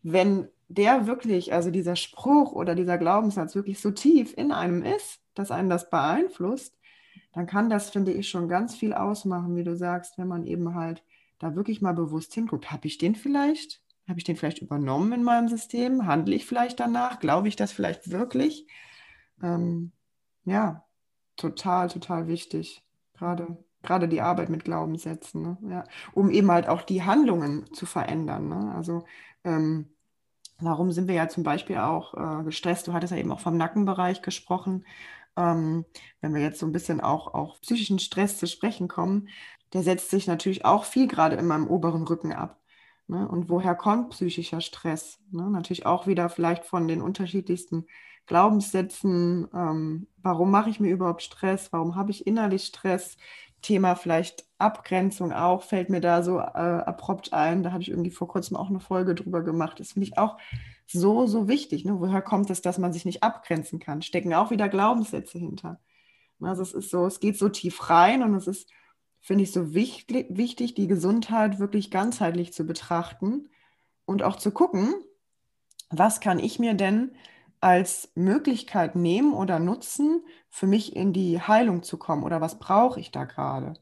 [0.03, 5.21] wenn der wirklich, also dieser Spruch oder dieser Glaubenssatz wirklich so tief in einem ist,
[5.35, 6.79] dass einen das beeinflusst,
[7.33, 10.77] dann kann das, finde ich, schon ganz viel ausmachen, wie du sagst, wenn man eben
[10.77, 11.03] halt
[11.41, 12.71] da wirklich mal bewusst hinguckt.
[12.71, 13.83] Habe ich den vielleicht?
[14.07, 16.07] Habe ich den vielleicht übernommen in meinem System?
[16.07, 17.19] Handle ich vielleicht danach?
[17.19, 18.69] Glaube ich das vielleicht wirklich?
[19.43, 19.91] Ähm,
[20.45, 20.85] ja,
[21.37, 22.83] total, total wichtig.
[23.15, 25.59] Gerade, gerade die Arbeit mit Glaubenssätzen, ne?
[25.71, 28.49] ja, um eben halt auch die Handlungen zu verändern.
[28.49, 28.75] Ne?
[28.75, 29.05] Also
[29.45, 29.89] ähm,
[30.61, 32.89] Warum sind wir ja zum Beispiel auch äh, gestresst?
[32.89, 34.85] Du hattest ja eben auch vom Nackenbereich gesprochen.
[35.37, 35.85] Ähm,
[36.21, 39.29] wenn wir jetzt so ein bisschen auch auf psychischen Stress zu sprechen kommen,
[39.73, 42.61] der setzt sich natürlich auch viel gerade in meinem oberen Rücken ab.
[43.07, 43.29] Ne?
[43.29, 45.21] Und woher kommt psychischer Stress?
[45.31, 45.49] Ne?
[45.49, 47.87] Natürlich auch wieder vielleicht von den unterschiedlichsten
[48.27, 49.47] Glaubenssätzen.
[49.55, 51.73] Ähm, warum mache ich mir überhaupt Stress?
[51.73, 53.17] Warum habe ich innerlich Stress?
[53.63, 57.63] Thema vielleicht Abgrenzung auch, fällt mir da so äh, abrupt ein.
[57.63, 59.81] Da habe ich irgendwie vor kurzem auch eine Folge drüber gemacht.
[59.81, 60.37] Das finde ich auch
[60.87, 61.85] so, so wichtig.
[61.85, 62.01] Ne?
[62.01, 64.03] Woher kommt es, dass man sich nicht abgrenzen kann?
[64.03, 65.81] Stecken auch wieder Glaubenssätze hinter.
[66.41, 68.71] Also es ist so, es geht so tief rein und es ist,
[69.21, 73.49] finde ich, so wichtig, wichtig, die Gesundheit wirklich ganzheitlich zu betrachten
[74.05, 74.95] und auch zu gucken,
[75.91, 77.13] was kann ich mir denn
[77.61, 83.01] als Möglichkeit nehmen oder nutzen, für mich in die Heilung zu kommen oder was brauche
[83.01, 83.75] ich da gerade?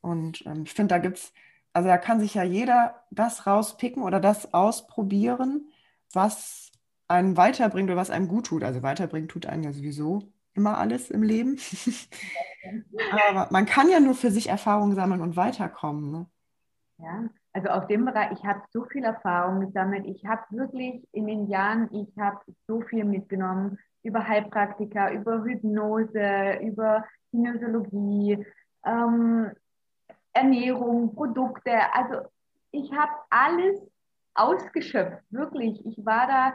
[0.00, 1.32] Und ähm, ich finde, da gibt es,
[1.72, 5.68] also da kann sich ja jeder das rauspicken oder das ausprobieren,
[6.12, 6.72] was
[7.08, 8.64] einen weiterbringt oder was einem gut tut.
[8.64, 11.58] Also weiterbringen tut einen ja sowieso immer alles im Leben.
[13.28, 16.10] Aber man kann ja nur für sich Erfahrungen sammeln und weiterkommen.
[16.10, 16.26] Ne?
[16.98, 20.06] Ja, also auf dem Bereich, ich habe so viel Erfahrung gesammelt.
[20.06, 26.60] Ich habe wirklich in den Jahren, ich habe so viel mitgenommen über Heilpraktika, über Hypnose,
[26.62, 28.46] über Kinesiologie,
[28.84, 29.50] ähm,
[30.32, 31.72] Ernährung, Produkte.
[31.92, 32.28] Also
[32.70, 33.80] ich habe alles
[34.34, 35.84] ausgeschöpft, wirklich.
[35.84, 36.54] Ich war da,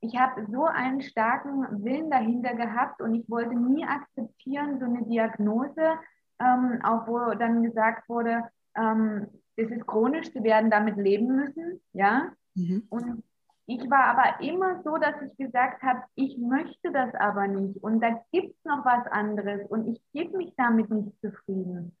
[0.00, 5.04] ich habe so einen starken Willen dahinter gehabt und ich wollte nie akzeptieren, so eine
[5.04, 5.92] Diagnose,
[6.40, 8.42] ähm, auch wo dann gesagt wurde,
[8.74, 12.32] ähm, das ist chronisch, sie werden damit leben müssen, ja.
[12.54, 12.84] Mhm.
[12.88, 13.22] Und
[13.66, 18.00] ich war aber immer so, dass ich gesagt habe, ich möchte das aber nicht und
[18.00, 21.96] da gibt es noch was anderes und ich gebe mich damit nicht zufrieden.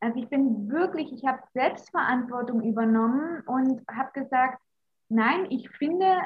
[0.00, 4.60] Also ich bin wirklich, ich habe Selbstverantwortung übernommen und habe gesagt,
[5.08, 6.16] nein, ich finde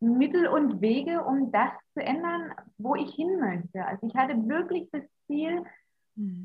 [0.00, 3.84] Mittel und Wege, um das zu ändern, wo ich hin möchte.
[3.86, 5.64] Also ich hatte wirklich das Ziel.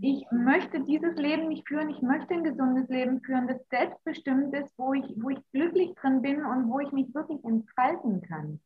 [0.01, 4.73] Ich möchte dieses Leben nicht führen, ich möchte ein gesundes Leben führen, das selbstbestimmt ist,
[4.77, 8.60] wo ich, wo ich glücklich drin bin und wo ich mich wirklich entfalten kann.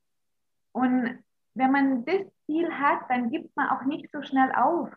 [0.71, 1.19] Und
[1.55, 4.89] wenn man das Ziel hat, dann gibt man auch nicht so schnell auf.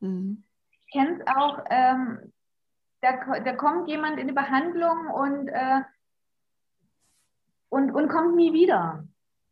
[0.00, 0.42] Mhm.
[0.72, 2.32] Ich kenne es auch, ähm,
[3.00, 5.82] da, da kommt jemand in die Behandlung und, äh,
[7.68, 9.06] und, und kommt nie wieder.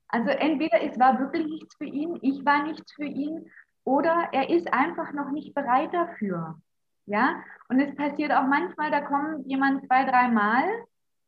[0.08, 3.48] Also entweder es war wirklich nichts für ihn, ich war nichts für ihn
[3.86, 6.58] oder er ist einfach noch nicht bereit dafür.
[7.06, 7.36] Ja,
[7.68, 10.64] und es passiert auch manchmal, da kommt jemand zwei, dreimal,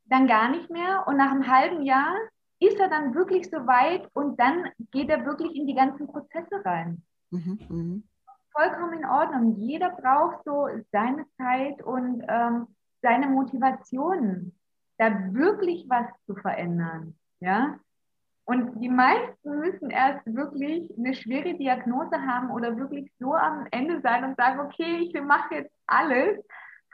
[0.07, 2.13] dann gar nicht mehr und nach einem halben Jahr
[2.59, 6.65] ist er dann wirklich so weit und dann geht er wirklich in die ganzen Prozesse
[6.65, 7.03] rein.
[7.31, 8.03] Mhm, mh.
[8.51, 9.55] Vollkommen in Ordnung.
[9.59, 12.67] Jeder braucht so seine Zeit und ähm,
[13.03, 14.53] seine Motivation,
[14.97, 17.15] da wirklich was zu verändern.
[17.39, 17.79] Ja,
[18.49, 24.01] und die meisten müssen erst wirklich eine schwere Diagnose haben oder wirklich so am Ende
[24.01, 26.39] sein und sagen, okay, ich mache jetzt alles.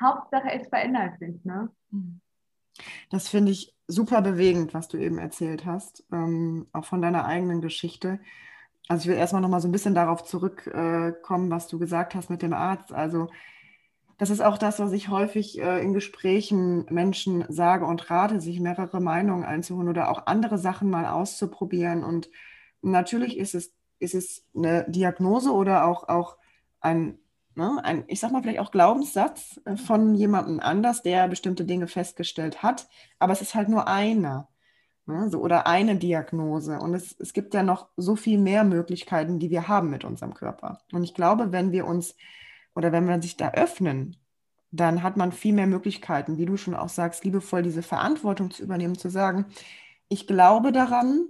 [0.02, 1.44] Hauptsache, es verändert sich.
[1.44, 1.68] Ne?
[3.08, 7.60] Das finde ich super bewegend, was du eben erzählt hast, ähm, auch von deiner eigenen
[7.60, 8.18] Geschichte.
[8.88, 12.16] Also ich will erstmal noch mal so ein bisschen darauf zurückkommen, äh, was du gesagt
[12.16, 12.92] hast mit dem Arzt.
[12.92, 13.28] Also
[14.18, 18.60] das ist auch das, was ich häufig äh, in Gesprächen Menschen sage und rate, sich
[18.60, 22.04] mehrere Meinungen einzuholen oder auch andere Sachen mal auszuprobieren.
[22.04, 22.30] Und
[22.82, 26.36] natürlich ist es, ist es eine Diagnose oder auch, auch
[26.80, 27.18] ein,
[27.54, 31.88] ne, ein, ich sag mal, vielleicht auch Glaubenssatz äh, von jemandem anders, der bestimmte Dinge
[31.88, 32.88] festgestellt hat.
[33.18, 34.48] Aber es ist halt nur einer.
[35.06, 36.78] Ne, so, oder eine Diagnose.
[36.78, 40.34] Und es, es gibt ja noch so viel mehr Möglichkeiten, die wir haben mit unserem
[40.34, 40.78] Körper.
[40.92, 42.14] Und ich glaube, wenn wir uns
[42.74, 44.16] oder wenn wir sich da öffnen,
[44.70, 48.62] dann hat man viel mehr Möglichkeiten, wie du schon auch sagst, liebevoll diese Verantwortung zu
[48.62, 49.46] übernehmen, zu sagen,
[50.08, 51.28] ich glaube daran,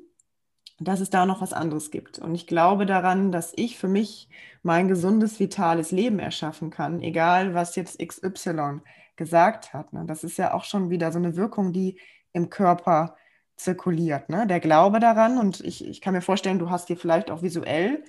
[0.81, 2.19] dass es da noch was anderes gibt.
[2.19, 4.29] Und ich glaube daran, dass ich für mich
[4.63, 8.81] mein gesundes, vitales Leben erschaffen kann, egal was jetzt XY
[9.17, 9.93] gesagt hat.
[9.93, 10.05] Ne?
[10.07, 11.99] Das ist ja auch schon wieder so eine Wirkung, die
[12.33, 13.17] im Körper
[13.57, 14.29] zirkuliert.
[14.29, 14.47] Ne?
[14.47, 18.05] Der Glaube daran, und ich, ich kann mir vorstellen, du hast dir vielleicht auch visuell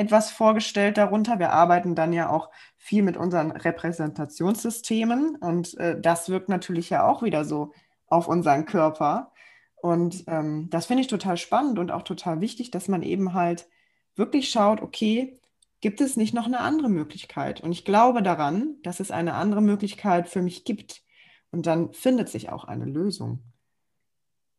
[0.00, 1.38] etwas vorgestellt darunter.
[1.38, 7.06] Wir arbeiten dann ja auch viel mit unseren Repräsentationssystemen und äh, das wirkt natürlich ja
[7.06, 7.72] auch wieder so
[8.06, 9.32] auf unseren Körper.
[9.76, 13.68] Und ähm, das finde ich total spannend und auch total wichtig, dass man eben halt
[14.16, 15.38] wirklich schaut, okay,
[15.80, 17.60] gibt es nicht noch eine andere Möglichkeit?
[17.60, 21.02] Und ich glaube daran, dass es eine andere Möglichkeit für mich gibt.
[21.50, 23.42] Und dann findet sich auch eine Lösung.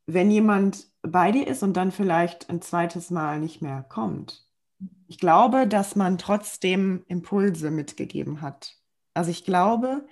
[0.07, 4.45] Wenn jemand bei dir ist und dann vielleicht ein zweites Mal nicht mehr kommt,
[5.11, 8.77] ich glaube, dass man trotzdem Impulse mitgegeben hat.
[9.13, 10.07] Also ich glaube,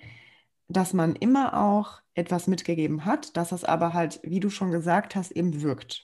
[0.68, 5.16] dass man immer auch etwas mitgegeben hat, dass es aber halt, wie du schon gesagt
[5.16, 6.02] hast, eben wirkt.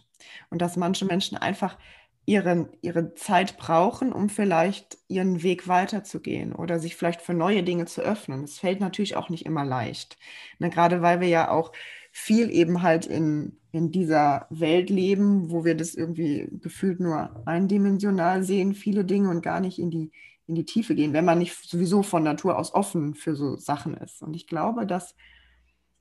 [0.48, 1.76] Und dass manche Menschen einfach
[2.24, 7.85] ihren, ihre Zeit brauchen, um vielleicht ihren Weg weiterzugehen oder sich vielleicht für neue Dinge
[7.85, 8.44] zu öffnen.
[8.44, 10.16] Es fällt natürlich auch nicht immer leicht.
[10.59, 11.72] Ne, gerade weil wir ja auch
[12.18, 18.42] viel eben halt in, in dieser Welt leben, wo wir das irgendwie gefühlt nur eindimensional
[18.42, 20.11] sehen, viele Dinge und gar nicht in die,
[20.46, 23.94] in die Tiefe gehen, wenn man nicht sowieso von Natur aus offen für so Sachen
[23.98, 24.22] ist.
[24.22, 25.14] Und ich glaube, dass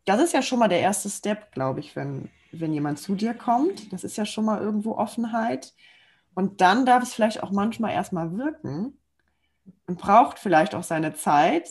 [0.05, 3.33] das ist ja schon mal der erste Step, glaube ich, wenn, wenn jemand zu dir
[3.33, 3.91] kommt.
[3.91, 5.73] Das ist ja schon mal irgendwo Offenheit.
[6.33, 8.97] Und dann darf es vielleicht auch manchmal erstmal wirken
[9.85, 11.69] und braucht vielleicht auch seine Zeit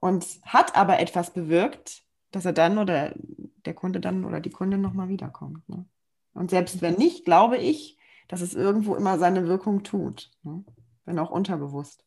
[0.00, 3.14] und hat aber etwas bewirkt, dass er dann oder
[3.68, 5.68] der Kunde dann oder die Kundin nochmal wiederkommt.
[5.68, 5.84] Ne?
[6.32, 10.64] Und selbst wenn nicht, glaube ich, dass es irgendwo immer seine Wirkung tut, ne?
[11.04, 12.02] wenn auch unterbewusst.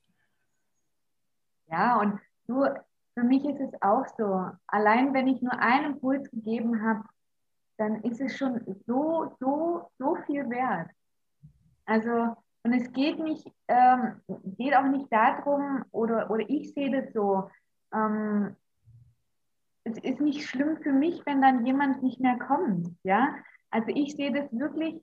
[1.68, 2.66] Ja, und du,
[3.14, 7.04] für mich ist es auch so, allein wenn ich nur einen Impuls gegeben habe,
[7.78, 10.90] dann ist es schon so, so, so viel wert.
[11.86, 14.22] Also, und es geht nicht, ähm,
[14.58, 17.50] geht auch nicht darum, oder, oder ich sehe das so,
[17.94, 18.56] ähm,
[19.84, 22.96] es ist nicht schlimm für mich, wenn dann jemand nicht mehr kommt.
[23.04, 23.36] Ja?
[23.70, 25.02] Also ich sehe das wirklich,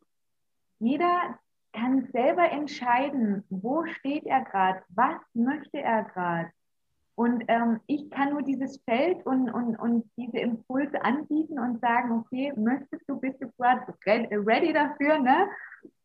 [0.78, 1.38] jeder
[1.72, 6.50] kann selber entscheiden, wo steht er gerade, was möchte er gerade.
[7.14, 12.12] Und ähm, ich kann nur dieses Feld und, und, und diese Impulse anbieten und sagen,
[12.12, 15.48] okay, möchtest du, bist du gerade ready dafür, ne?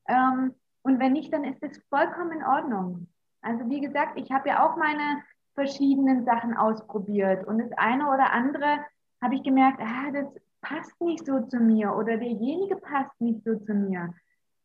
[0.07, 3.07] Ähm, und wenn nicht, dann ist es vollkommen in Ordnung.
[3.41, 5.21] Also wie gesagt, ich habe ja auch meine
[5.53, 7.45] verschiedenen Sachen ausprobiert.
[7.47, 8.79] Und das eine oder andere
[9.21, 10.27] habe ich gemerkt, ah, das
[10.61, 14.13] passt nicht so zu mir oder derjenige passt nicht so zu mir.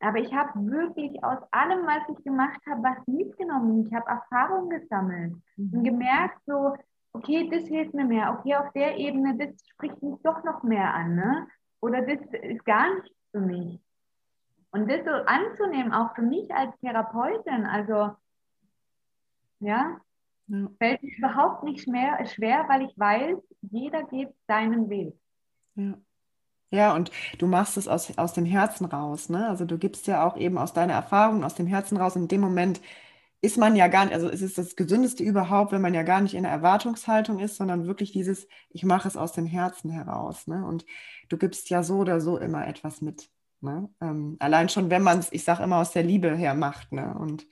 [0.00, 3.84] Aber ich habe wirklich aus allem, was ich gemacht habe, was mitgenommen.
[3.86, 5.70] Ich habe Erfahrung gesammelt mhm.
[5.72, 6.76] und gemerkt, so,
[7.12, 8.36] okay, das hilft mir mehr.
[8.38, 11.16] Okay, auf der Ebene, das spricht mich doch noch mehr an.
[11.16, 11.48] Ne?
[11.80, 13.80] Oder das ist gar nichts für mich.
[14.70, 18.14] Und das so anzunehmen, auch für mich als Therapeutin, also
[19.60, 19.98] ja,
[20.48, 20.68] ja.
[20.78, 23.36] Fällt mir überhaupt nicht schwer, schwer, weil ich weiß,
[23.70, 25.14] jeder geht seinen Weg.
[25.74, 25.94] Ja.
[26.70, 29.48] Ja, und du machst es aus, aus dem Herzen raus, ne?
[29.48, 32.14] Also du gibst ja auch eben aus deiner Erfahrung, aus dem Herzen raus.
[32.14, 32.82] In dem Moment
[33.40, 36.20] ist man ja gar nicht, also es ist das Gesündeste überhaupt, wenn man ja gar
[36.20, 40.46] nicht in der Erwartungshaltung ist, sondern wirklich dieses, ich mache es aus dem Herzen heraus.
[40.46, 40.66] Ne?
[40.66, 40.84] Und
[41.28, 43.30] du gibst ja so oder so immer etwas mit.
[43.60, 43.88] Ne?
[44.00, 46.92] Ähm, allein schon, wenn man es, ich sage immer, aus der Liebe her macht.
[46.92, 47.14] Ne?
[47.18, 47.46] Und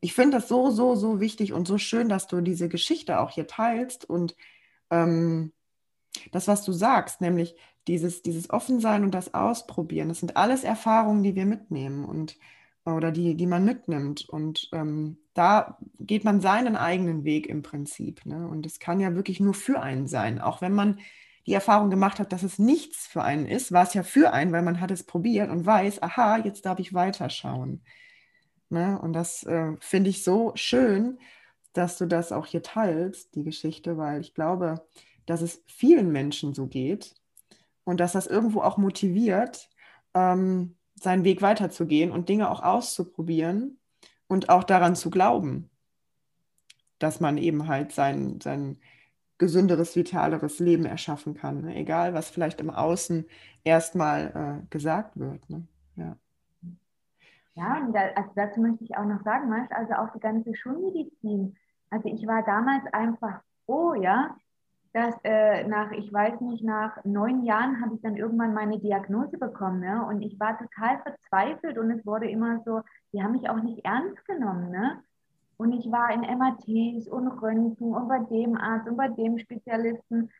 [0.00, 3.30] ich finde das so, so, so wichtig und so schön, dass du diese Geschichte auch
[3.30, 4.36] hier teilst und
[4.90, 5.52] ähm,
[6.32, 7.54] das, was du sagst, nämlich
[7.86, 12.36] dieses, dieses Offensein und das Ausprobieren, das sind alles Erfahrungen, die wir mitnehmen und
[12.84, 14.28] oder die, die man mitnimmt.
[14.28, 18.24] Und ähm, da geht man seinen eigenen Weg im Prinzip.
[18.24, 18.48] Ne?
[18.48, 20.40] Und es kann ja wirklich nur für einen sein.
[20.40, 21.00] Auch wenn man
[21.46, 24.52] die Erfahrung gemacht hat, dass es nichts für einen ist, war es ja für einen,
[24.52, 27.82] weil man hat es probiert und weiß, aha, jetzt darf ich weiterschauen.
[28.70, 28.98] Ne?
[29.00, 31.18] Und das äh, finde ich so schön,
[31.72, 34.86] dass du das auch hier teilst, die Geschichte, weil ich glaube,
[35.26, 37.14] dass es vielen Menschen so geht
[37.84, 39.68] und dass das irgendwo auch motiviert,
[40.14, 43.78] ähm, seinen Weg weiterzugehen und Dinge auch auszuprobieren
[44.26, 45.70] und auch daran zu glauben,
[46.98, 48.78] dass man eben halt sein, sein
[49.38, 51.62] gesünderes, vitaleres Leben erschaffen kann.
[51.62, 51.76] Ne?
[51.76, 53.26] Egal, was vielleicht im Außen
[53.62, 55.48] erstmal äh, gesagt wird.
[55.48, 55.66] Ne?
[55.96, 56.16] Ja.
[57.58, 61.56] Ja, und da, also dazu möchte ich auch noch sagen, also auch die ganze Schulmedizin.
[61.90, 64.36] Also ich war damals einfach froh, ja,
[64.92, 69.38] dass äh, nach, ich weiß nicht, nach neun Jahren habe ich dann irgendwann meine Diagnose
[69.38, 70.06] bekommen, ne?
[70.06, 72.82] Und ich war total verzweifelt und es wurde immer so,
[73.12, 75.02] die haben mich auch nicht ernst genommen, ne?
[75.56, 80.30] Und ich war in MRTs und Röntgen und bei dem Arzt und bei dem Spezialisten,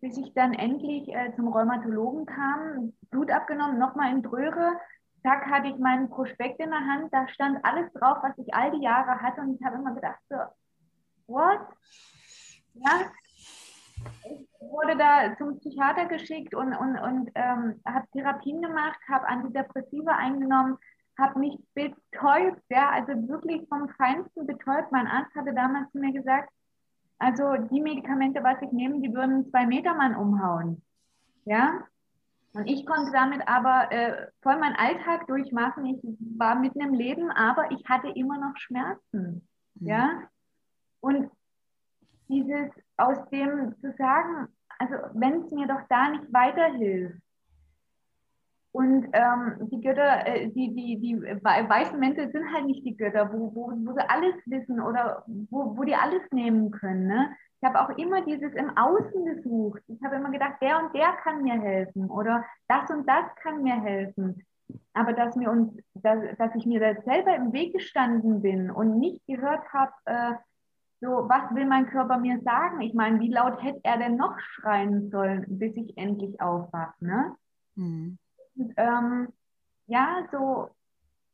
[0.00, 4.78] bis ich dann endlich äh, zum Rheumatologen kam, Blut abgenommen, nochmal in Dröhre,
[5.22, 8.70] zack, hatte ich meinen Prospekt in der Hand, da stand alles drauf, was ich all
[8.70, 10.36] die Jahre hatte und ich habe immer gedacht, so,
[11.26, 11.60] what?
[12.74, 13.10] Ja,
[14.24, 20.12] ich wurde da zum Psychiater geschickt und, und, und ähm, habe Therapien gemacht, habe Antidepressiva
[20.12, 20.78] eingenommen,
[21.18, 24.92] habe mich betäubt, ja, also wirklich vom Feinsten betäubt.
[24.92, 26.50] Mein Arzt hatte damals zu mir gesagt,
[27.18, 30.82] also die Medikamente, was ich nehme, die würden zwei Meter Mann umhauen.
[31.44, 31.82] Ja,
[32.58, 35.86] und ich konnte damit aber äh, voll meinen Alltag durchmachen.
[35.86, 36.02] Ich
[36.36, 39.46] war mitten im Leben, aber ich hatte immer noch Schmerzen.
[39.74, 39.86] Mhm.
[39.86, 40.22] Ja,
[40.98, 41.30] und
[42.28, 44.48] dieses aus dem zu sagen,
[44.80, 47.22] also wenn es mir doch da nicht weiterhilft,
[48.72, 53.32] und ähm, die Götter, äh, die, die, die weißen Mäntel sind halt nicht die Götter,
[53.32, 57.06] wo, wo, wo sie alles wissen oder wo, wo die alles nehmen können.
[57.06, 57.30] Ne?
[57.60, 59.82] Ich habe auch immer dieses im Außen gesucht.
[59.88, 63.62] Ich habe immer gedacht, der und der kann mir helfen oder das und das kann
[63.62, 64.44] mir helfen.
[64.92, 68.98] Aber dass, mir uns, dass, dass ich mir da selber im Weg gestanden bin und
[68.98, 70.34] nicht gehört habe, äh,
[71.00, 72.80] so, was will mein Körper mir sagen?
[72.80, 76.92] Ich meine, wie laut hätte er denn noch schreien sollen, bis ich endlich aufwache?
[77.00, 77.36] Ne?
[77.76, 78.18] Mhm.
[78.76, 79.28] Ähm,
[79.86, 80.70] ja, so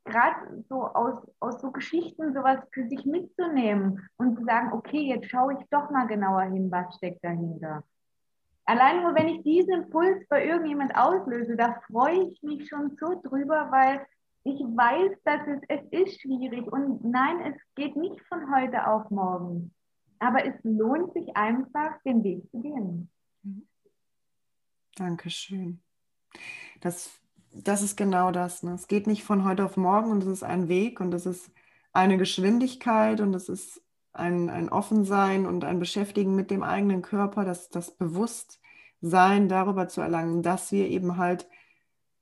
[0.05, 5.31] gerade so aus, aus so Geschichten sowas für sich mitzunehmen und zu sagen, okay, jetzt
[5.31, 7.83] schaue ich doch mal genauer hin, was steckt dahinter.
[8.67, 13.21] Allein nur, wenn ich diesen Impuls bei irgendjemand auslöse, da freue ich mich schon so
[13.23, 14.07] drüber, weil
[14.45, 19.11] ich weiß, dass es, es ist schwierig und nein, es geht nicht von heute auf
[19.11, 19.75] morgen.
[20.19, 23.11] Aber es lohnt sich einfach, den Weg zu gehen.
[24.97, 25.83] Dankeschön.
[26.81, 27.11] Das,
[27.53, 28.63] das ist genau das.
[28.63, 28.75] Ne?
[28.75, 31.51] Es geht nicht von heute auf morgen und es ist ein Weg und es ist
[31.93, 33.81] eine Geschwindigkeit und es ist
[34.13, 40.01] ein, ein Offensein und ein Beschäftigen mit dem eigenen Körper, das, das Bewusstsein darüber zu
[40.01, 41.49] erlangen, dass wir eben halt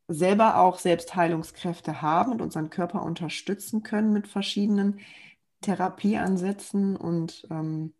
[0.08, 5.00] selber auch Selbstheilungskräfte haben und unseren Körper unterstützen können mit verschiedenen
[5.60, 7.94] Therapieansätzen und ähm,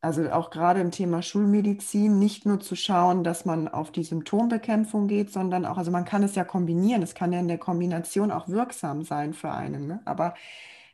[0.00, 5.08] also auch gerade im Thema Schulmedizin, nicht nur zu schauen, dass man auf die Symptombekämpfung
[5.08, 8.30] geht, sondern auch, also man kann es ja kombinieren, es kann ja in der Kombination
[8.30, 10.00] auch wirksam sein für einen, ne?
[10.06, 10.34] aber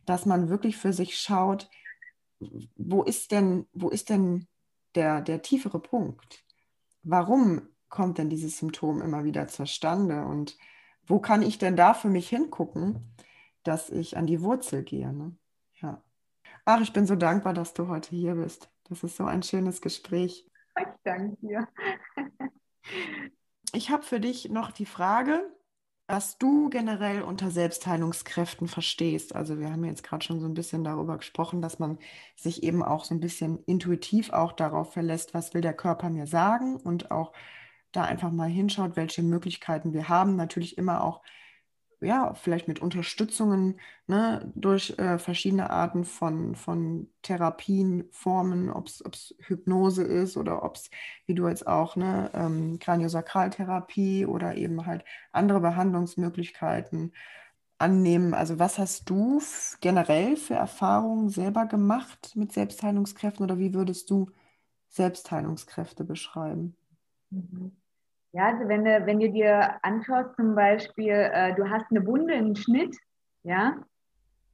[0.06, 1.68] dass man wirklich für sich schaut,
[2.76, 4.46] wo ist denn, wo ist denn
[4.94, 6.44] der, der tiefere Punkt?
[7.02, 10.24] Warum kommt denn dieses Symptom immer wieder zustande?
[10.24, 10.56] Und
[11.06, 13.14] wo kann ich denn da für mich hingucken,
[13.62, 15.12] dass ich an die Wurzel gehe?
[15.12, 15.36] Ne?
[15.80, 16.02] Ja.
[16.64, 18.68] Ach, ich bin so dankbar, dass du heute hier bist.
[18.88, 20.46] Das ist so ein schönes Gespräch.
[20.78, 21.68] Ich danke dir.
[23.72, 25.42] ich habe für dich noch die Frage,
[26.08, 29.34] was du generell unter Selbstheilungskräften verstehst.
[29.34, 31.98] Also wir haben jetzt gerade schon so ein bisschen darüber gesprochen, dass man
[32.36, 36.28] sich eben auch so ein bisschen intuitiv auch darauf verlässt, was will der Körper mir
[36.28, 37.32] sagen und auch
[37.90, 40.36] da einfach mal hinschaut, welche Möglichkeiten wir haben.
[40.36, 41.22] Natürlich immer auch,
[42.00, 49.34] ja, vielleicht mit Unterstützungen ne, durch äh, verschiedene Arten von, von Therapien, Formen, ob es
[49.40, 50.90] Hypnose ist oder ob es,
[51.26, 57.12] wie du jetzt auch, ne, ähm, Kraniosakraltherapie oder eben halt andere Behandlungsmöglichkeiten
[57.78, 58.34] annehmen.
[58.34, 59.40] Also was hast du
[59.80, 64.30] generell für Erfahrungen selber gemacht mit Selbstheilungskräften oder wie würdest du
[64.88, 66.76] Selbstheilungskräfte beschreiben?
[67.30, 67.76] Mhm.
[68.32, 72.34] Ja, also wenn du, wenn du dir anschaust, zum Beispiel, äh, du hast eine Wunde,
[72.34, 72.96] einen Schnitt,
[73.42, 73.76] ja,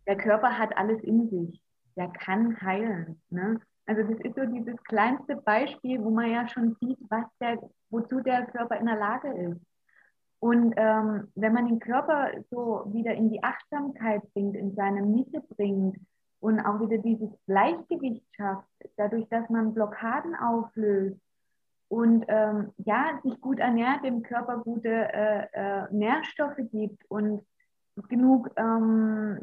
[0.06, 1.62] der Körper hat alles in sich.
[1.96, 3.20] Der kann heilen.
[3.30, 3.60] Ne?
[3.86, 7.58] Also das ist so dieses kleinste Beispiel, wo man ja schon sieht, was der,
[7.90, 9.60] wozu der Körper in der Lage ist.
[10.38, 15.40] Und ähm, wenn man den Körper so wieder in die Achtsamkeit bringt, in seine Mitte
[15.56, 15.98] bringt
[16.40, 18.66] und auch wieder dieses Gleichgewicht schafft,
[18.96, 21.20] dadurch, dass man Blockaden auflöst,
[21.92, 27.46] und ähm, ja, sich gut ernährt, dem Körper gute äh, äh, Nährstoffe gibt und
[28.08, 29.38] genug, ähm,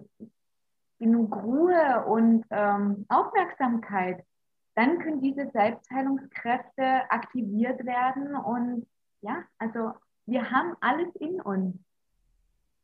[0.97, 4.25] genug Ruhe und ähm, Aufmerksamkeit,
[4.73, 8.87] dann können diese Selbstheilungskräfte aktiviert werden und
[9.21, 9.91] ja, also
[10.25, 11.75] wir haben alles in uns.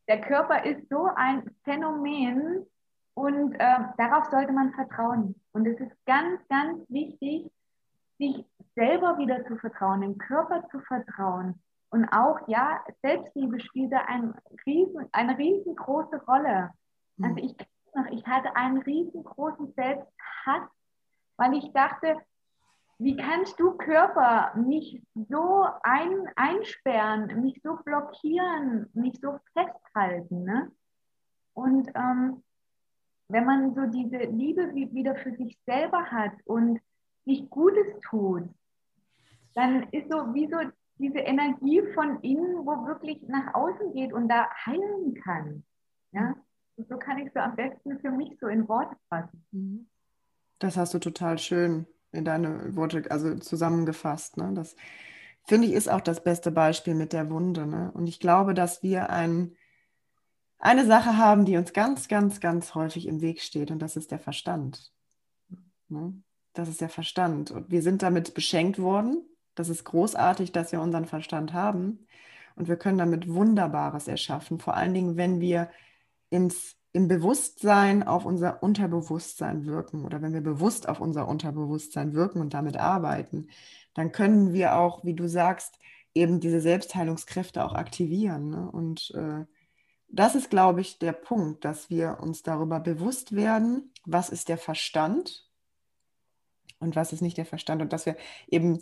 [0.07, 2.67] Der Körper ist so ein Phänomen
[3.15, 5.33] und äh, darauf sollte man vertrauen.
[5.53, 7.49] Und es ist ganz, ganz wichtig,
[8.17, 8.45] sich
[8.75, 11.61] selber wieder zu vertrauen, dem Körper zu vertrauen.
[11.89, 14.33] Und auch, ja, Selbstliebe spielt da ein
[14.65, 16.71] riesen, eine riesengroße Rolle.
[17.17, 17.25] Mhm.
[17.25, 17.55] Also ich,
[18.11, 20.69] ich hatte einen riesengroßen Selbsthass,
[21.37, 22.17] weil ich dachte,
[22.97, 30.43] wie kannst du Körper mich so ein, einsperren, mich so blockieren, mich so festhalten?
[30.43, 30.71] Ne?
[31.53, 32.43] Und ähm,
[33.27, 36.79] wenn man so diese Liebe wieder für sich selber hat und
[37.25, 38.49] sich Gutes tut,
[39.53, 40.57] dann ist so wie so
[40.97, 45.63] diese Energie von innen, wo wirklich nach außen geht und da heilen kann.
[46.11, 46.35] Ja,
[46.77, 49.45] so kann ich so am besten für mich so in Worte fassen.
[49.51, 49.87] Mhm.
[50.59, 54.37] Das hast du total schön in deine Worte also zusammengefasst.
[54.37, 54.53] Ne?
[54.53, 54.75] Das
[55.43, 57.65] finde ich ist auch das beste Beispiel mit der Wunde.
[57.65, 57.91] Ne?
[57.93, 59.55] Und ich glaube, dass wir ein,
[60.57, 64.11] eine Sache haben, die uns ganz, ganz, ganz häufig im Weg steht und das ist
[64.11, 64.93] der Verstand.
[65.89, 66.13] Ne?
[66.55, 67.51] Das ist der Verstand.
[67.51, 69.23] Und wir sind damit beschenkt worden.
[69.55, 72.07] Das ist großartig, dass wir unseren Verstand haben.
[72.55, 74.59] Und wir können damit Wunderbares erschaffen.
[74.59, 75.69] Vor allen Dingen, wenn wir
[76.29, 82.39] ins, im Bewusstsein auf unser Unterbewusstsein wirken oder wenn wir bewusst auf unser Unterbewusstsein wirken
[82.39, 83.49] und damit arbeiten,
[83.93, 85.77] dann können wir auch, wie du sagst,
[86.13, 88.49] eben diese Selbstheilungskräfte auch aktivieren.
[88.49, 88.71] Ne?
[88.71, 89.45] Und äh,
[90.07, 94.57] das ist, glaube ich, der Punkt, dass wir uns darüber bewusst werden, was ist der
[94.57, 95.44] Verstand
[96.79, 98.17] und was ist nicht der Verstand und dass wir
[98.47, 98.81] eben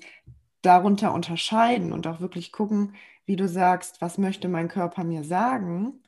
[0.62, 6.02] darunter unterscheiden und auch wirklich gucken, wie du sagst, was möchte mein Körper mir sagen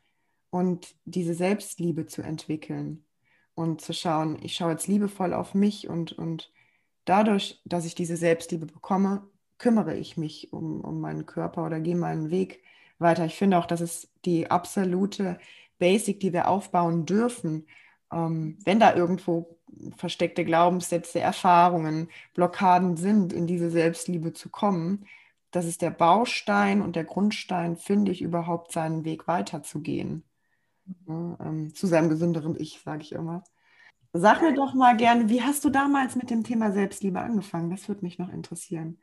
[0.49, 3.05] und diese Selbstliebe zu entwickeln
[3.53, 6.51] und zu schauen, ich schaue jetzt liebevoll auf mich und, und
[7.05, 9.27] dadurch, dass ich diese Selbstliebe bekomme,
[9.57, 12.63] kümmere ich mich um, um meinen Körper oder gehe meinen Weg
[12.99, 13.25] weiter.
[13.25, 15.38] Ich finde auch, das ist die absolute
[15.79, 17.67] Basic, die wir aufbauen dürfen.
[18.11, 19.55] Ähm, wenn da irgendwo
[19.97, 25.05] versteckte Glaubenssätze, Erfahrungen, Blockaden sind, in diese Selbstliebe zu kommen,
[25.51, 30.24] das ist der Baustein und der Grundstein, finde ich, überhaupt seinen Weg weiterzugehen
[31.05, 33.43] ne, ähm, zu seinem gesünderen Ich, sage ich immer.
[34.13, 37.70] Sag mir doch mal gerne, wie hast du damals mit dem Thema Selbstliebe angefangen?
[37.70, 38.97] Das würde mich noch interessieren.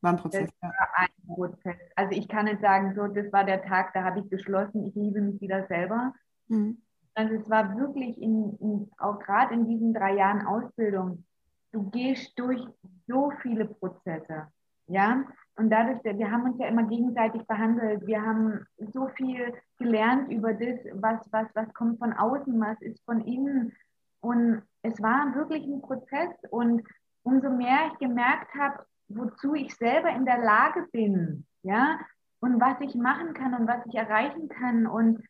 [0.00, 0.50] War ein Prozess.
[0.60, 1.76] Das war ein Prozess.
[1.96, 4.94] Also ich kann nicht sagen, so, das war der Tag, da habe ich beschlossen, ich
[4.94, 6.12] liebe mich wieder selber.
[6.48, 6.82] Mhm.
[7.14, 11.24] Also es war wirklich in, in auch gerade in diesen drei Jahren Ausbildung,
[11.72, 12.60] du gehst durch
[13.06, 14.48] so viele Prozesse.
[14.86, 15.24] Ja,
[15.56, 18.06] und dadurch, wir haben uns ja immer gegenseitig behandelt.
[18.06, 23.02] Wir haben so viel gelernt über das, was, was, was kommt von außen, was ist
[23.04, 23.72] von innen.
[24.20, 26.34] Und es war wirklich ein Prozess.
[26.50, 26.82] Und
[27.22, 31.98] umso mehr ich gemerkt habe, wozu ich selber in der Lage bin, ja,
[32.40, 35.22] und was ich machen kann und was ich erreichen kann und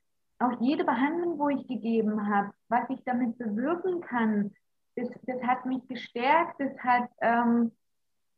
[0.44, 4.52] auch jede Behandlung, wo ich gegeben habe, was ich damit bewirken kann,
[4.96, 7.72] das, das hat mich gestärkt, das hat ähm,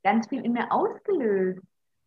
[0.02, 1.60] ganz viel in mir ausgelöst.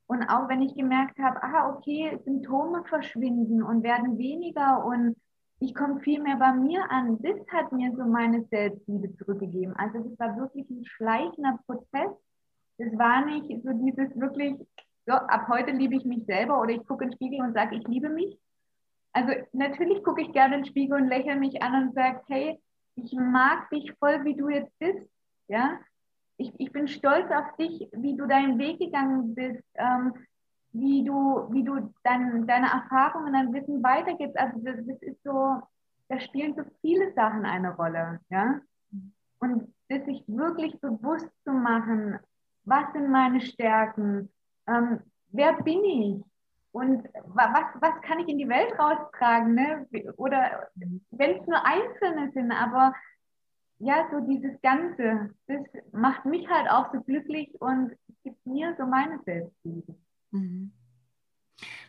[0.08, 5.16] Und auch wenn ich gemerkt habe, ah, okay, Symptome verschwinden und werden weniger und
[5.60, 9.76] ich komme viel mehr bei mir an, das hat mir so meine Selbstliebe zurückgegeben.
[9.76, 12.12] Also das war wirklich ein schleichender Prozess.
[12.78, 14.56] Das war nicht so dieses wirklich,
[15.06, 17.76] so ab heute liebe ich mich selber oder ich gucke in den Spiegel und sage,
[17.76, 18.40] ich liebe mich.
[19.14, 22.60] Also natürlich gucke ich gerne in den Spiegel und lächle mich an und sage, hey,
[22.96, 25.10] ich mag dich voll, wie du jetzt bist.
[25.48, 25.80] Ja,
[26.38, 30.14] ich, ich bin stolz auf dich, wie du deinen Weg gegangen bist, ähm,
[30.72, 34.38] wie du, wie du dein, deine Erfahrungen, dein Wissen weitergibst.
[34.38, 35.62] Also das, das ist so,
[36.08, 38.62] da spielen so viele Sachen eine Rolle, ja.
[39.40, 42.20] Und das sich wirklich bewusst zu machen,
[42.66, 44.30] was sind meine Stärken,
[44.68, 45.00] ähm,
[45.32, 46.24] wer bin ich
[46.72, 49.88] und was, was kann ich in die Welt raustragen, ne?
[50.18, 52.94] Oder wenn es nur Einzelne sind, aber
[53.80, 55.62] ja, so dieses Ganze, das
[55.92, 59.96] macht mich halt auch so glücklich und gibt mir so meine Selbstliebe.
[60.32, 60.74] Mhm.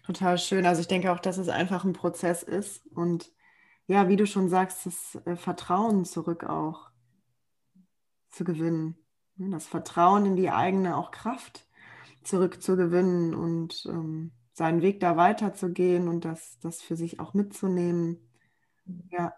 [0.04, 0.66] Total schön.
[0.66, 3.32] Also ich denke auch, dass es einfach ein Prozess ist und
[3.86, 6.90] ja, wie du schon sagst, das äh, Vertrauen zurück auch
[8.30, 8.96] zu gewinnen.
[9.36, 11.66] Das Vertrauen in die eigene auch Kraft
[12.22, 18.30] zurückzugewinnen und ähm, seinen Weg da weiterzugehen und das, das für sich auch mitzunehmen.
[19.10, 19.32] Ja,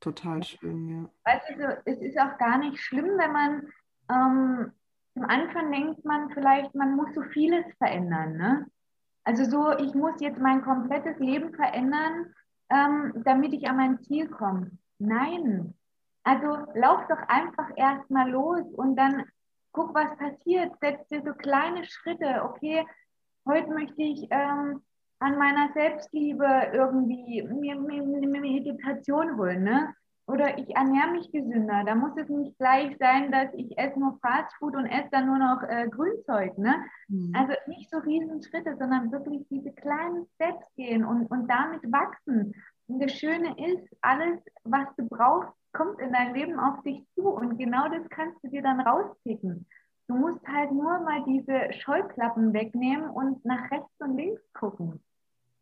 [0.00, 1.10] Total schön, ja.
[1.24, 3.72] Weißt du, es ist auch gar nicht schlimm, wenn man
[4.08, 4.72] ähm,
[5.16, 8.36] am Anfang denkt man vielleicht, man muss so vieles verändern.
[8.36, 8.66] Ne?
[9.24, 12.32] Also so, ich muss jetzt mein komplettes Leben verändern,
[12.70, 14.70] ähm, damit ich an mein Ziel komme.
[14.98, 15.74] Nein.
[16.22, 19.24] Also lauf doch einfach erstmal los und dann
[19.72, 20.72] guck, was passiert.
[20.80, 22.42] Setz dir so kleine Schritte.
[22.44, 22.86] Okay,
[23.46, 24.82] heute möchte ich ähm,
[25.18, 29.94] an meiner Selbstliebe irgendwie mir, mir, mir Meditation holen, ne?
[30.28, 31.84] Oder ich ernähre mich gesünder.
[31.86, 35.38] Da muss es nicht gleich sein, dass ich esse nur Fastfood und esse dann nur
[35.38, 36.84] noch äh, Grünzeug, ne?
[37.08, 37.32] Mhm.
[37.34, 42.54] Also nicht so riesen Schritte, sondern wirklich diese kleinen Steps gehen und, und damit wachsen.
[42.88, 47.28] Und das Schöne ist, alles, was du brauchst, kommt in dein Leben auf dich zu.
[47.28, 49.66] Und genau das kannst du dir dann rauspicken.
[50.08, 55.00] Du musst halt nur mal diese Scheuklappen wegnehmen und nach rechts und links gucken.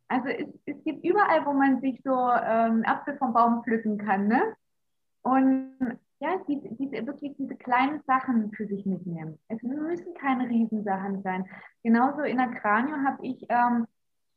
[0.08, 4.28] Also es, es gibt überall, wo man sich so ähm, Apfel vom Baum pflücken kann.
[4.28, 4.54] Ne?
[5.22, 9.38] Und ja, diese, diese, wirklich diese kleinen Sachen für sich mitnehmen.
[9.48, 11.46] Es müssen keine Riesensachen sein.
[11.82, 13.86] Genauso in der Kranio habe ich, ähm,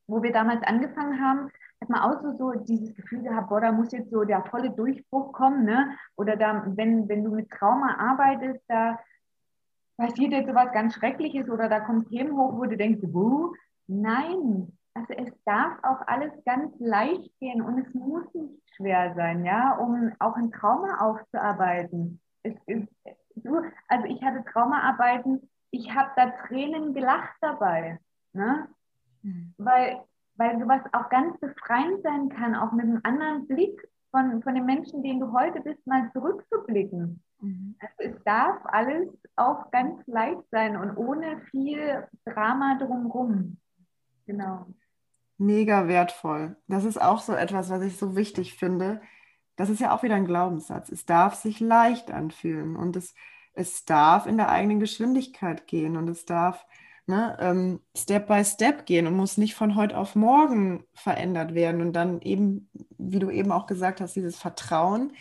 [0.07, 1.49] wo wir damals angefangen haben,
[1.81, 4.71] hat man auch so, so dieses Gefühl gehabt, boah, da muss jetzt so der volle
[4.71, 5.95] Durchbruch kommen, ne?
[6.15, 8.97] Oder da, wenn, wenn du mit Trauma arbeitest, da
[9.97, 13.53] passiert jetzt sowas ganz Schreckliches oder da kommen Themen hoch, wo du denkst, wuh,
[13.87, 19.45] nein, also es darf auch alles ganz leicht gehen und es muss nicht schwer sein,
[19.45, 22.19] ja, um auch ein Trauma aufzuarbeiten.
[22.43, 22.87] Es ist,
[23.35, 27.99] du, also ich hatte Traumaarbeiten, ich habe da Tränen gelacht dabei,
[28.33, 28.67] ne?
[29.23, 29.53] Mhm.
[29.57, 30.01] weil,
[30.35, 34.65] weil sowas auch ganz befreiend sein kann, auch mit einem anderen Blick von, von den
[34.65, 37.21] Menschen, den du heute bist, mal zurückzublicken.
[37.39, 37.75] Mhm.
[37.79, 43.57] Also es darf alles auch ganz leicht sein und ohne viel Drama drumherum.
[44.25, 44.67] Genau
[45.37, 46.55] mega wertvoll.
[46.67, 49.01] Das ist auch so etwas, was ich so wichtig finde.
[49.55, 50.89] Das ist ja auch wieder ein Glaubenssatz.
[50.89, 53.13] Es darf sich leicht anfühlen und es,
[53.53, 56.65] es darf in der eigenen Geschwindigkeit gehen und es darf
[57.07, 61.81] ne, ähm, Step by Step gehen und muss nicht von heute auf morgen verändert werden
[61.81, 65.13] und dann eben, wie du eben auch gesagt hast, dieses Vertrauen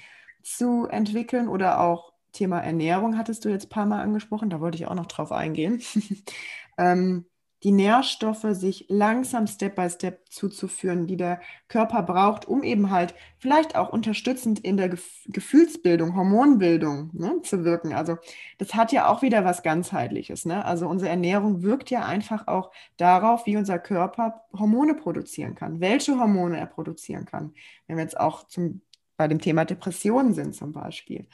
[0.46, 4.76] zu entwickeln oder auch Thema Ernährung hattest du jetzt ein paar Mal angesprochen, da wollte
[4.76, 5.82] ich auch noch drauf eingehen.
[6.78, 7.26] ähm,
[7.62, 13.14] die Nährstoffe sich langsam Step by Step zuzuführen, die der Körper braucht, um eben halt
[13.38, 17.92] vielleicht auch unterstützend in der Gef Gefühlsbildung, Hormonbildung ne, zu wirken.
[17.94, 18.18] Also
[18.58, 20.44] das hat ja auch wieder was ganzheitliches.
[20.44, 20.64] Ne?
[20.64, 26.18] Also unsere Ernährung wirkt ja einfach auch darauf, wie unser Körper Hormone produzieren kann, welche
[26.20, 27.54] Hormone er produzieren kann.
[27.86, 28.82] Wenn wir jetzt auch zum,
[29.16, 31.26] bei dem Thema Depressionen sind zum Beispiel.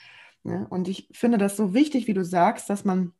[0.44, 0.66] Ne?
[0.70, 3.12] Und ich finde das so wichtig, wie du sagst, dass man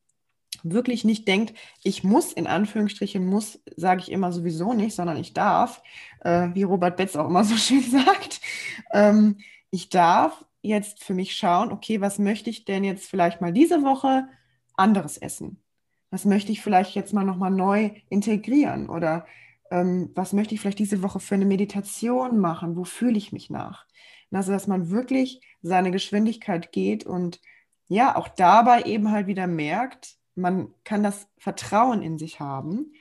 [0.62, 5.32] wirklich nicht denkt, ich muss, in Anführungsstrichen muss, sage ich immer sowieso nicht, sondern ich
[5.32, 5.82] darf,
[6.20, 8.40] äh, wie Robert Betz auch immer so schön sagt,
[8.92, 9.38] ähm,
[9.70, 13.82] ich darf jetzt für mich schauen, okay, was möchte ich denn jetzt vielleicht mal diese
[13.82, 14.28] Woche
[14.74, 15.62] anderes essen?
[16.10, 18.88] Was möchte ich vielleicht jetzt mal nochmal neu integrieren?
[18.88, 19.26] Oder
[19.70, 22.76] ähm, was möchte ich vielleicht diese Woche für eine Meditation machen?
[22.76, 23.86] Wo fühle ich mich nach?
[24.32, 27.40] Also, dass man wirklich seine Geschwindigkeit geht und
[27.88, 32.92] ja, auch dabei eben halt wieder merkt, man kann das Vertrauen in sich haben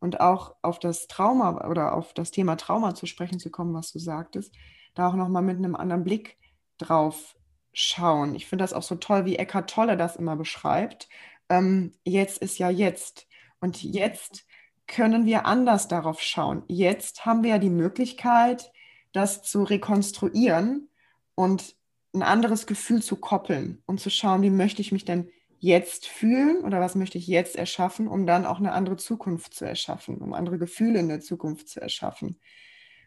[0.00, 3.92] und auch auf das Trauma oder auf das Thema Trauma zu sprechen zu kommen, was
[3.92, 4.54] du sagtest,
[4.94, 6.36] da auch nochmal mit einem anderen Blick
[6.78, 7.36] drauf
[7.72, 8.34] schauen.
[8.34, 11.08] Ich finde das auch so toll, wie Eckhart Tolle das immer beschreibt.
[11.48, 13.28] Ähm, jetzt ist ja jetzt.
[13.60, 14.44] Und jetzt
[14.86, 16.64] können wir anders darauf schauen.
[16.66, 18.72] Jetzt haben wir ja die Möglichkeit,
[19.12, 20.88] das zu rekonstruieren
[21.34, 21.76] und
[22.14, 26.64] ein anderes Gefühl zu koppeln und zu schauen, wie möchte ich mich denn jetzt fühlen
[26.64, 30.32] oder was möchte ich jetzt erschaffen, um dann auch eine andere Zukunft zu erschaffen, um
[30.32, 32.40] andere Gefühle in der Zukunft zu erschaffen.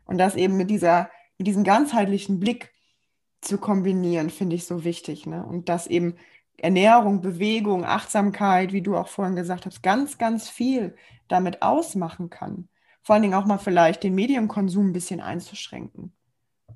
[0.05, 2.71] Und das eben mit, dieser, mit diesem ganzheitlichen Blick
[3.41, 5.25] zu kombinieren, finde ich so wichtig.
[5.25, 5.43] Ne?
[5.43, 6.15] Und dass eben
[6.57, 10.95] Ernährung, Bewegung, Achtsamkeit, wie du auch vorhin gesagt hast, ganz, ganz viel
[11.27, 12.69] damit ausmachen kann.
[13.03, 16.13] Vor allen Dingen auch mal vielleicht den Medienkonsum ein bisschen einzuschränken.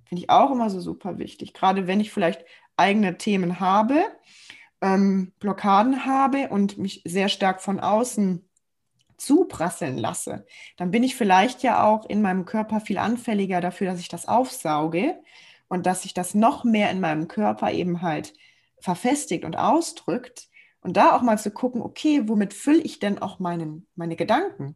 [0.05, 1.53] Finde ich auch immer so super wichtig.
[1.53, 4.03] Gerade wenn ich vielleicht eigene Themen habe,
[4.81, 8.47] ähm, Blockaden habe und mich sehr stark von außen
[9.17, 13.99] zuprasseln lasse, dann bin ich vielleicht ja auch in meinem Körper viel anfälliger dafür, dass
[13.99, 15.17] ich das aufsauge
[15.69, 18.33] und dass sich das noch mehr in meinem Körper eben halt
[18.79, 20.49] verfestigt und ausdrückt.
[20.81, 24.75] Und da auch mal zu gucken, okay, womit fülle ich denn auch meinen, meine Gedanken,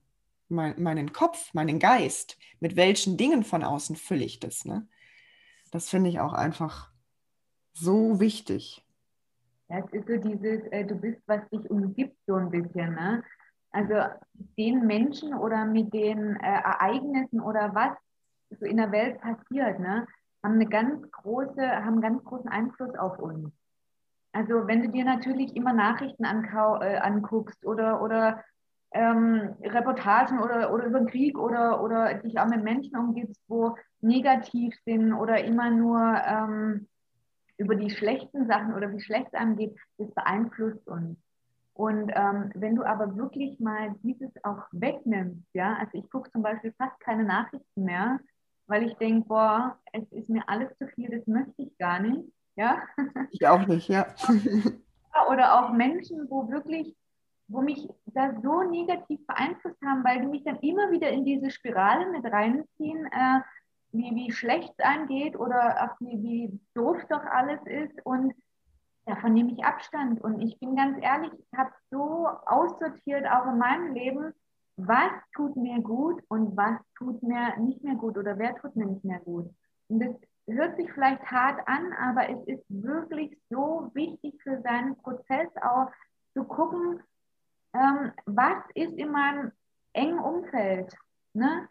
[0.51, 2.37] mein, meinen Kopf, meinen Geist?
[2.59, 4.65] Mit welchen Dingen von außen fülle ich das?
[4.65, 4.87] Ne?
[5.71, 6.91] Das finde ich auch einfach
[7.73, 8.85] so wichtig.
[9.69, 12.93] Das ist so dieses, äh, du bist, was dich umgibt, so ein bisschen.
[12.93, 13.23] Ne?
[13.71, 13.95] Also
[14.57, 17.97] den Menschen oder mit den äh, Ereignissen oder was
[18.59, 20.05] so in der Welt passiert, ne,
[20.43, 23.51] haben eine ganz große, haben einen ganz großen Einfluss auf uns.
[24.33, 28.43] Also wenn du dir natürlich immer Nachrichten äh, anguckst oder, oder
[28.93, 33.75] ähm, Reportagen oder, oder über den Krieg oder, oder dich auch mit Menschen umgibst, wo
[34.01, 36.87] negativ sind oder immer nur ähm,
[37.57, 41.17] über die schlechten Sachen oder wie schlecht angeht, das beeinflusst uns.
[41.73, 46.41] Und ähm, wenn du aber wirklich mal dieses auch wegnimmst, ja, also ich gucke zum
[46.41, 48.19] Beispiel fast keine Nachrichten mehr,
[48.67, 52.31] weil ich denke, boah, es ist mir alles zu viel, das möchte ich gar nicht,
[52.55, 52.81] ja.
[53.31, 54.07] Ich auch nicht, ja.
[55.29, 56.95] Oder auch Menschen, wo wirklich,
[57.51, 61.51] wo mich da so negativ beeinflusst haben, weil die mich dann immer wieder in diese
[61.51, 63.41] Spirale mit reinziehen, äh,
[63.91, 68.05] wie, wie schlecht es angeht oder ach, wie, wie doof doch alles ist.
[68.05, 68.33] Und
[69.05, 70.21] davon nehme ich Abstand.
[70.21, 74.33] Und ich bin ganz ehrlich, ich habe so aussortiert, auch in meinem Leben,
[74.77, 78.85] was tut mir gut und was tut mir nicht mehr gut oder wer tut mir
[78.85, 79.53] nicht mehr gut.
[79.89, 80.15] Und das
[80.47, 85.91] hört sich vielleicht hart an, aber es ist wirklich so wichtig für seinen Prozess auch
[86.33, 87.01] zu gucken,
[87.73, 89.51] ähm, was ist in meinem
[89.93, 90.95] engen Umfeld
[91.33, 91.67] ne?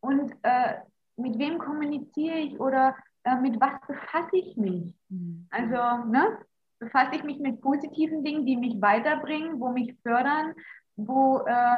[0.00, 0.76] und äh,
[1.16, 4.94] mit wem kommuniziere ich oder äh, mit was befasse ich mich.
[5.08, 5.46] Mhm.
[5.50, 6.38] Also ne?
[6.78, 10.54] befasse ich mich mit positiven Dingen, die mich weiterbringen, wo mich fördern,
[10.96, 11.76] wo äh,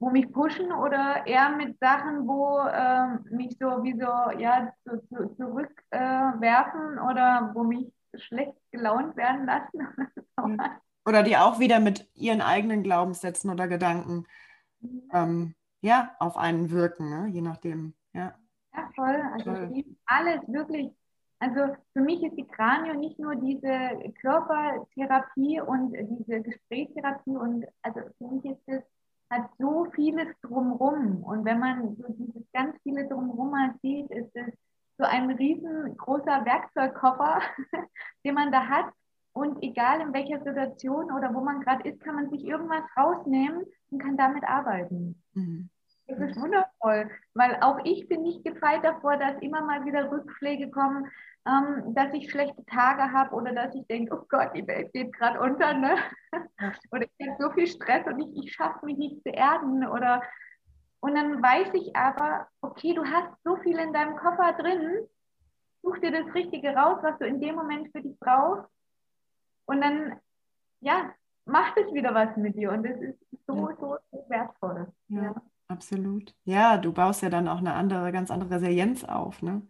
[0.00, 4.96] wo mich pushen oder eher mit Sachen, wo äh, mich so wie so ja, so,
[5.10, 9.86] so zurückwerfen äh, oder wo mich schlecht gelaunt werden lassen.
[11.06, 14.26] oder die auch wieder mit ihren eigenen Glaubenssätzen oder Gedanken
[14.80, 15.02] mhm.
[15.12, 17.28] ähm, ja, auf einen wirken, ne?
[17.28, 17.94] je nachdem.
[18.12, 18.34] Ja,
[18.74, 19.22] ja voll.
[19.32, 19.84] Also voll.
[20.06, 20.90] alles wirklich.
[21.38, 28.00] Also für mich ist die Kranio nicht nur diese Körpertherapie und diese Gesprächstherapie und also
[28.18, 28.82] für mich ist es
[29.30, 31.22] hat so vieles drumrum.
[31.22, 34.52] Und wenn man so dieses ganz viele drumrum mal sieht, ist es
[34.98, 37.40] so ein riesengroßer Werkzeugkoffer,
[38.24, 38.92] den man da hat.
[39.32, 43.64] Und egal in welcher Situation oder wo man gerade ist, kann man sich irgendwas rausnehmen
[43.90, 45.22] und kann damit arbeiten.
[45.34, 45.70] Mhm.
[46.08, 50.68] Das ist wundervoll, weil auch ich bin nicht gefeit davor, dass immer mal wieder Rückschläge
[50.70, 51.06] kommen,
[51.46, 55.12] ähm, dass ich schlechte Tage habe oder dass ich denke, oh Gott, die Welt geht
[55.12, 55.96] gerade unter, ne?
[56.90, 60.20] oder ich habe so viel Stress und ich, ich schaffe mich nicht zu erden oder
[60.98, 65.06] und dann weiß ich aber, okay, du hast so viel in deinem Koffer drin,
[65.82, 68.68] such dir das Richtige raus, was du in dem Moment für dich brauchst
[69.70, 70.16] und dann,
[70.80, 71.12] ja,
[71.44, 74.92] macht es wieder was mit dir und das ist so, so, so wertvoll.
[75.08, 76.34] Ja, ja, absolut.
[76.44, 79.62] Ja, du baust ja dann auch eine andere, ganz andere Resilienz auf, ne?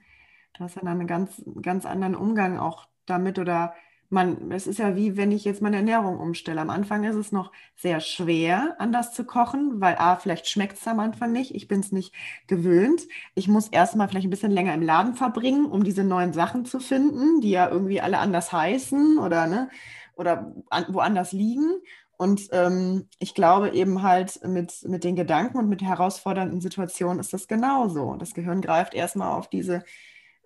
[0.55, 3.75] Du hast ja dann einen ganz, ganz anderen Umgang auch damit oder
[4.11, 6.61] man, es ist ja wie, wenn ich jetzt meine Ernährung umstelle.
[6.61, 10.87] Am Anfang ist es noch sehr schwer, anders zu kochen, weil A, vielleicht schmeckt es
[10.89, 11.55] am Anfang nicht.
[11.55, 12.13] Ich bin es nicht
[12.49, 13.03] gewöhnt.
[13.35, 16.81] Ich muss erstmal vielleicht ein bisschen länger im Laden verbringen, um diese neuen Sachen zu
[16.81, 19.71] finden, die ja irgendwie alle anders heißen oder, ne,
[20.17, 21.71] oder an, woanders liegen.
[22.17, 27.33] Und ähm, ich glaube eben halt mit, mit den Gedanken und mit herausfordernden Situationen ist
[27.33, 28.17] das genauso.
[28.17, 29.85] Das Gehirn greift erstmal auf diese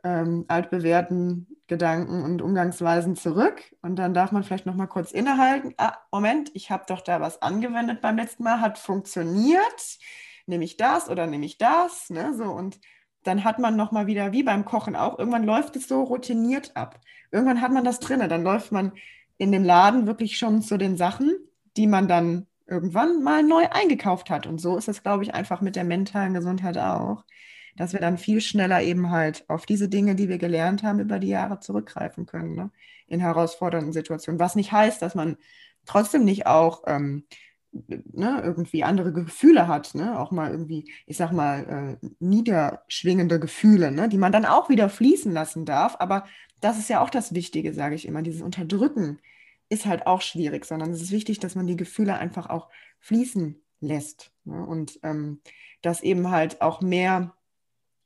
[0.05, 5.75] ähm, altbewährten Gedanken und Umgangsweisen zurück und dann darf man vielleicht noch mal kurz innehalten.
[5.79, 9.99] Ah, Moment, ich habe doch da was angewendet beim letzten Mal, hat funktioniert.
[10.47, 12.11] Nehme ich das oder nehme ich das?
[12.11, 12.35] Ne?
[12.35, 12.79] So und
[13.23, 15.19] dann hat man noch mal wieder wie beim Kochen auch.
[15.19, 17.01] Irgendwann läuft es so routiniert ab.
[17.31, 18.29] Irgendwann hat man das drinne.
[18.29, 18.93] Dann läuft man
[19.39, 21.33] in dem Laden wirklich schon zu den Sachen,
[21.79, 24.47] die man dann irgendwann mal neu eingekauft hat.
[24.47, 27.25] Und so ist es, glaube ich, einfach mit der mentalen Gesundheit auch
[27.77, 31.19] dass wir dann viel schneller eben halt auf diese Dinge, die wir gelernt haben, über
[31.19, 32.71] die Jahre zurückgreifen können, ne?
[33.07, 34.41] in herausfordernden Situationen.
[34.41, 35.37] Was nicht heißt, dass man
[35.85, 37.25] trotzdem nicht auch ähm,
[37.73, 40.19] ne, irgendwie andere Gefühle hat, ne?
[40.19, 44.09] auch mal irgendwie, ich sag mal, äh, niederschwingende Gefühle, ne?
[44.09, 45.97] die man dann auch wieder fließen lassen darf.
[45.99, 46.25] Aber
[46.61, 49.19] das ist ja auch das Wichtige, sage ich immer, dieses Unterdrücken
[49.69, 52.69] ist halt auch schwierig, sondern es ist wichtig, dass man die Gefühle einfach auch
[53.01, 54.33] fließen lässt.
[54.45, 54.65] Ne?
[54.65, 55.41] Und ähm,
[55.83, 57.35] dass eben halt auch mehr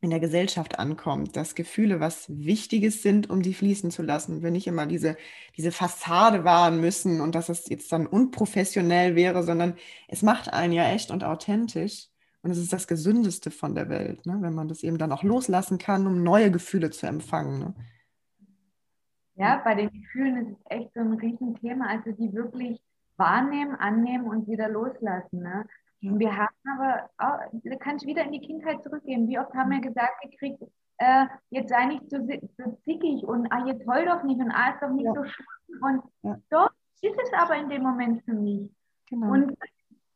[0.01, 4.43] in der Gesellschaft ankommt, dass Gefühle was Wichtiges sind, um die fließen zu lassen.
[4.43, 5.17] Wenn nicht immer diese,
[5.57, 9.75] diese Fassade wahren müssen und dass es jetzt dann unprofessionell wäre, sondern
[10.07, 12.09] es macht einen ja echt und authentisch.
[12.43, 14.39] Und es ist das Gesündeste von der Welt, ne?
[14.41, 17.59] wenn man das eben dann auch loslassen kann, um neue Gefühle zu empfangen.
[17.59, 17.75] Ne?
[19.35, 22.81] Ja, bei den Gefühlen ist es echt so ein Riesenthema, also die wirklich
[23.17, 25.43] wahrnehmen, annehmen und wieder loslassen.
[25.43, 25.67] Ne?
[26.03, 29.29] Und wir haben aber, oh, da kann ich wieder in die Kindheit zurückgehen.
[29.29, 30.63] Wie oft haben wir gesagt gekriegt,
[30.99, 34.71] äh, jetzt sei nicht so, so zickig und ah, jetzt heul doch nicht und ah,
[34.71, 35.15] ist doch nicht ja.
[35.15, 35.83] so schlimm.
[35.83, 36.37] Und ja.
[36.51, 36.71] doch
[37.03, 38.71] ist es aber in dem Moment für mich.
[39.09, 39.33] Genau.
[39.33, 39.57] Und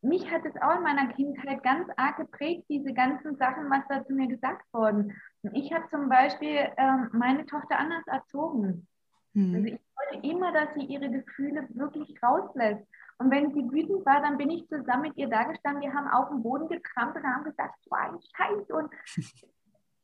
[0.03, 4.05] mich hat es auch in meiner Kindheit ganz arg geprägt, diese ganzen Sachen, was da
[4.05, 5.13] zu mir gesagt wurden.
[5.53, 8.87] Ich habe zum Beispiel ähm, meine Tochter anders erzogen.
[9.35, 9.55] Mhm.
[9.55, 12.85] Also ich wollte immer, dass sie ihre Gefühle wirklich rauslässt.
[13.19, 15.83] Und wenn sie wütend war, dann bin ich zusammen mit ihr da gestanden.
[15.83, 18.91] Wir haben auf dem Boden gekrampft und haben gesagt, so ein Scheiß und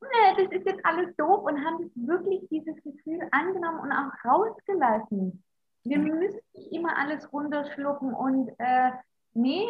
[0.01, 5.43] nee, das ist jetzt alles doof und haben wirklich dieses Gefühl angenommen und auch rausgelassen.
[5.85, 8.91] Wir müssen nicht immer alles runterschlucken und äh,
[9.35, 9.67] nee,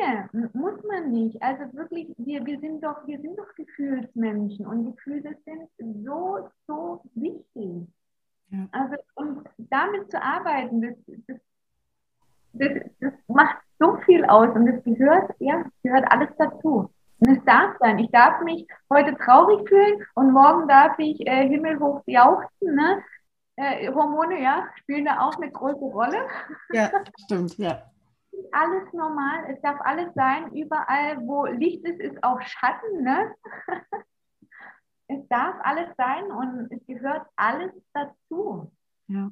[0.52, 1.40] muss man nicht.
[1.42, 5.68] Also wirklich, wir, wir sind doch, wir sind doch Gefühlsmenschen und Gefühle sind
[6.04, 7.86] so, so wichtig.
[8.50, 8.66] Ja.
[8.72, 10.94] Also und damit zu arbeiten, das,
[11.26, 11.38] das
[12.58, 16.90] das, das macht so viel aus und es gehört, ja, gehört alles dazu.
[17.20, 17.98] Und es darf sein.
[17.98, 22.74] Ich darf mich heute traurig fühlen und morgen darf ich äh, himmelhoch jauchzen.
[22.74, 23.02] Ne?
[23.56, 26.26] Äh, Hormone, ja, spielen da auch eine große Rolle.
[26.72, 26.90] Ja,
[27.24, 27.82] stimmt, ja.
[28.52, 30.52] Alles normal, es darf alles sein.
[30.52, 33.02] Überall, wo Licht ist, ist auch Schatten.
[33.02, 33.34] Ne?
[35.08, 38.70] es darf alles sein und es gehört alles dazu.
[39.08, 39.30] Ja.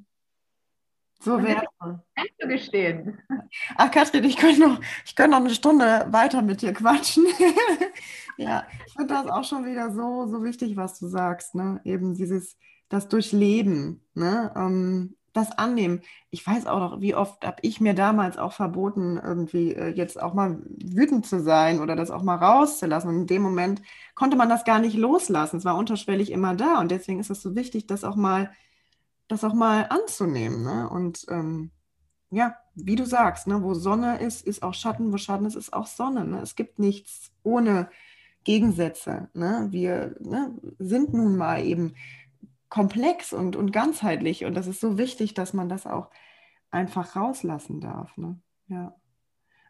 [1.20, 2.00] So wertvoll.
[2.14, 3.18] Einzugestehen.
[3.76, 7.26] Ach, Katrin, ich könnte noch, ich könnte noch eine Stunde weiter mit dir quatschen.
[8.36, 11.54] ja, ich finde das auch schon wieder so, so wichtig, was du sagst.
[11.54, 11.80] Ne?
[11.84, 12.56] Eben dieses,
[12.88, 14.52] das Durchleben, ne?
[14.56, 16.00] Ähm, das Annehmen.
[16.30, 20.20] Ich weiß auch noch, wie oft habe ich mir damals auch verboten, irgendwie äh, jetzt
[20.20, 23.10] auch mal wütend zu sein oder das auch mal rauszulassen.
[23.10, 23.82] Und in dem Moment
[24.14, 25.58] konnte man das gar nicht loslassen.
[25.58, 26.80] Es war unterschwellig immer da.
[26.80, 28.50] Und deswegen ist es so wichtig, das auch mal
[29.28, 30.62] das auch mal anzunehmen.
[30.62, 30.88] Ne?
[30.88, 31.70] Und ähm,
[32.30, 35.72] ja, wie du sagst, ne, wo Sonne ist, ist auch Schatten, wo Schatten ist, ist
[35.72, 36.24] auch Sonne.
[36.24, 36.40] Ne?
[36.40, 37.88] Es gibt nichts ohne
[38.44, 39.28] Gegensätze.
[39.34, 39.68] Ne?
[39.70, 41.94] Wir ne, sind nun mal eben
[42.68, 46.10] komplex und, und ganzheitlich und das ist so wichtig, dass man das auch
[46.70, 48.16] einfach rauslassen darf.
[48.16, 48.38] Ne?
[48.68, 48.94] Ja.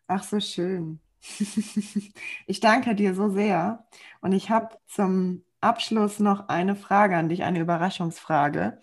[0.06, 1.00] Ach, so schön.
[2.46, 3.86] ich danke dir so sehr
[4.20, 8.78] und ich habe zum Abschluss noch eine Frage an dich, eine Überraschungsfrage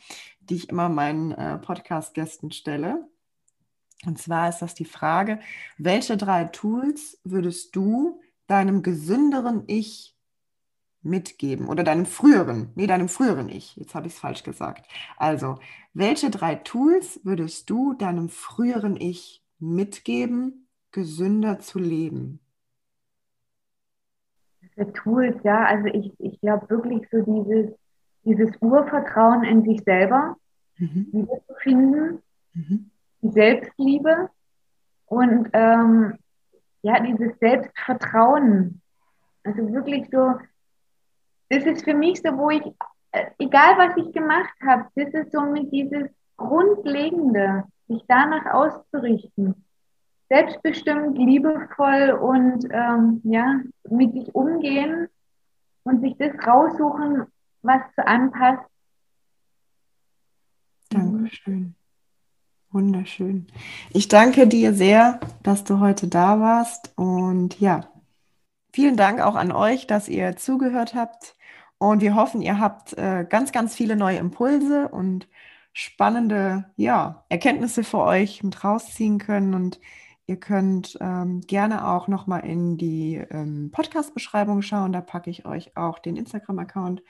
[0.50, 3.08] die ich immer meinen äh, Podcast-Gästen stelle.
[4.06, 5.40] Und zwar ist das die Frage,
[5.78, 10.16] welche drei Tools würdest du deinem gesünderen Ich
[11.02, 14.88] mitgeben oder deinem früheren, nee, deinem früheren Ich, jetzt habe ich es falsch gesagt.
[15.18, 15.60] Also,
[15.94, 22.40] welche drei Tools würdest du deinem früheren Ich mitgeben, gesünder zu leben?
[24.96, 27.76] Tools, ja, also ich, ich glaube wirklich so dieses
[28.26, 30.38] dieses Urvertrauen in sich selber
[30.78, 31.08] mhm.
[31.12, 32.22] wieder zu finden,
[32.54, 32.90] mhm.
[33.22, 34.30] die Selbstliebe
[35.06, 36.18] und ähm,
[36.82, 38.82] ja, dieses Selbstvertrauen.
[39.44, 40.36] Also wirklich so,
[41.50, 42.64] das ist für mich so, wo ich,
[43.12, 49.66] äh, egal was ich gemacht habe, das ist so mit dieses Grundlegende, sich danach auszurichten.
[50.30, 55.10] Selbstbestimmt, liebevoll und ähm, ja, mit sich umgehen
[55.84, 57.28] und sich das raussuchen,
[57.64, 58.70] was anpasst.
[60.90, 61.76] Dankeschön.
[62.72, 63.48] Wunderschön.
[63.92, 66.92] Ich danke dir sehr, dass du heute da warst.
[66.96, 67.82] Und ja,
[68.74, 71.36] vielen Dank auch an euch, dass ihr zugehört habt.
[71.78, 75.28] Und wir hoffen, ihr habt äh, ganz, ganz viele neue Impulse und
[75.72, 79.54] spannende ja, Erkenntnisse für euch mit rausziehen können.
[79.54, 79.80] Und
[80.26, 84.94] ihr könnt ähm, gerne auch nochmal in die ähm, Podcast-Beschreibung schauen.
[84.94, 87.04] Da packe ich euch auch den Instagram-Account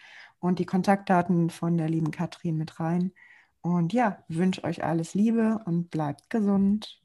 [0.43, 3.13] und die Kontaktdaten von der lieben Katrin mit rein.
[3.61, 7.01] Und ja, wünsche euch alles Liebe und bleibt gesund.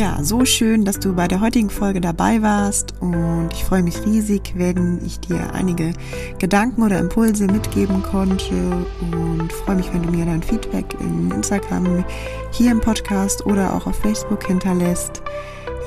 [0.00, 4.02] Ja, so schön, dass du bei der heutigen Folge dabei warst und ich freue mich
[4.06, 5.92] riesig, wenn ich dir einige
[6.38, 8.54] Gedanken oder Impulse mitgeben konnte
[9.02, 12.02] und freue mich, wenn du mir dein Feedback in Instagram,
[12.50, 15.20] hier im Podcast oder auch auf Facebook hinterlässt.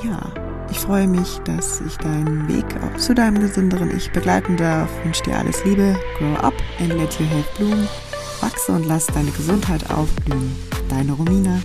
[0.04, 0.32] Ja,
[0.70, 4.90] ich freue mich, dass ich deinen Weg zu deinem gesünderen Ich begleiten darf.
[5.02, 5.98] Wünsche dir alles Liebe.
[6.18, 7.88] Grow up and let your health bloom.
[8.40, 10.54] Wachse und lass deine Gesundheit aufblühen.
[10.88, 11.58] Deine Romina.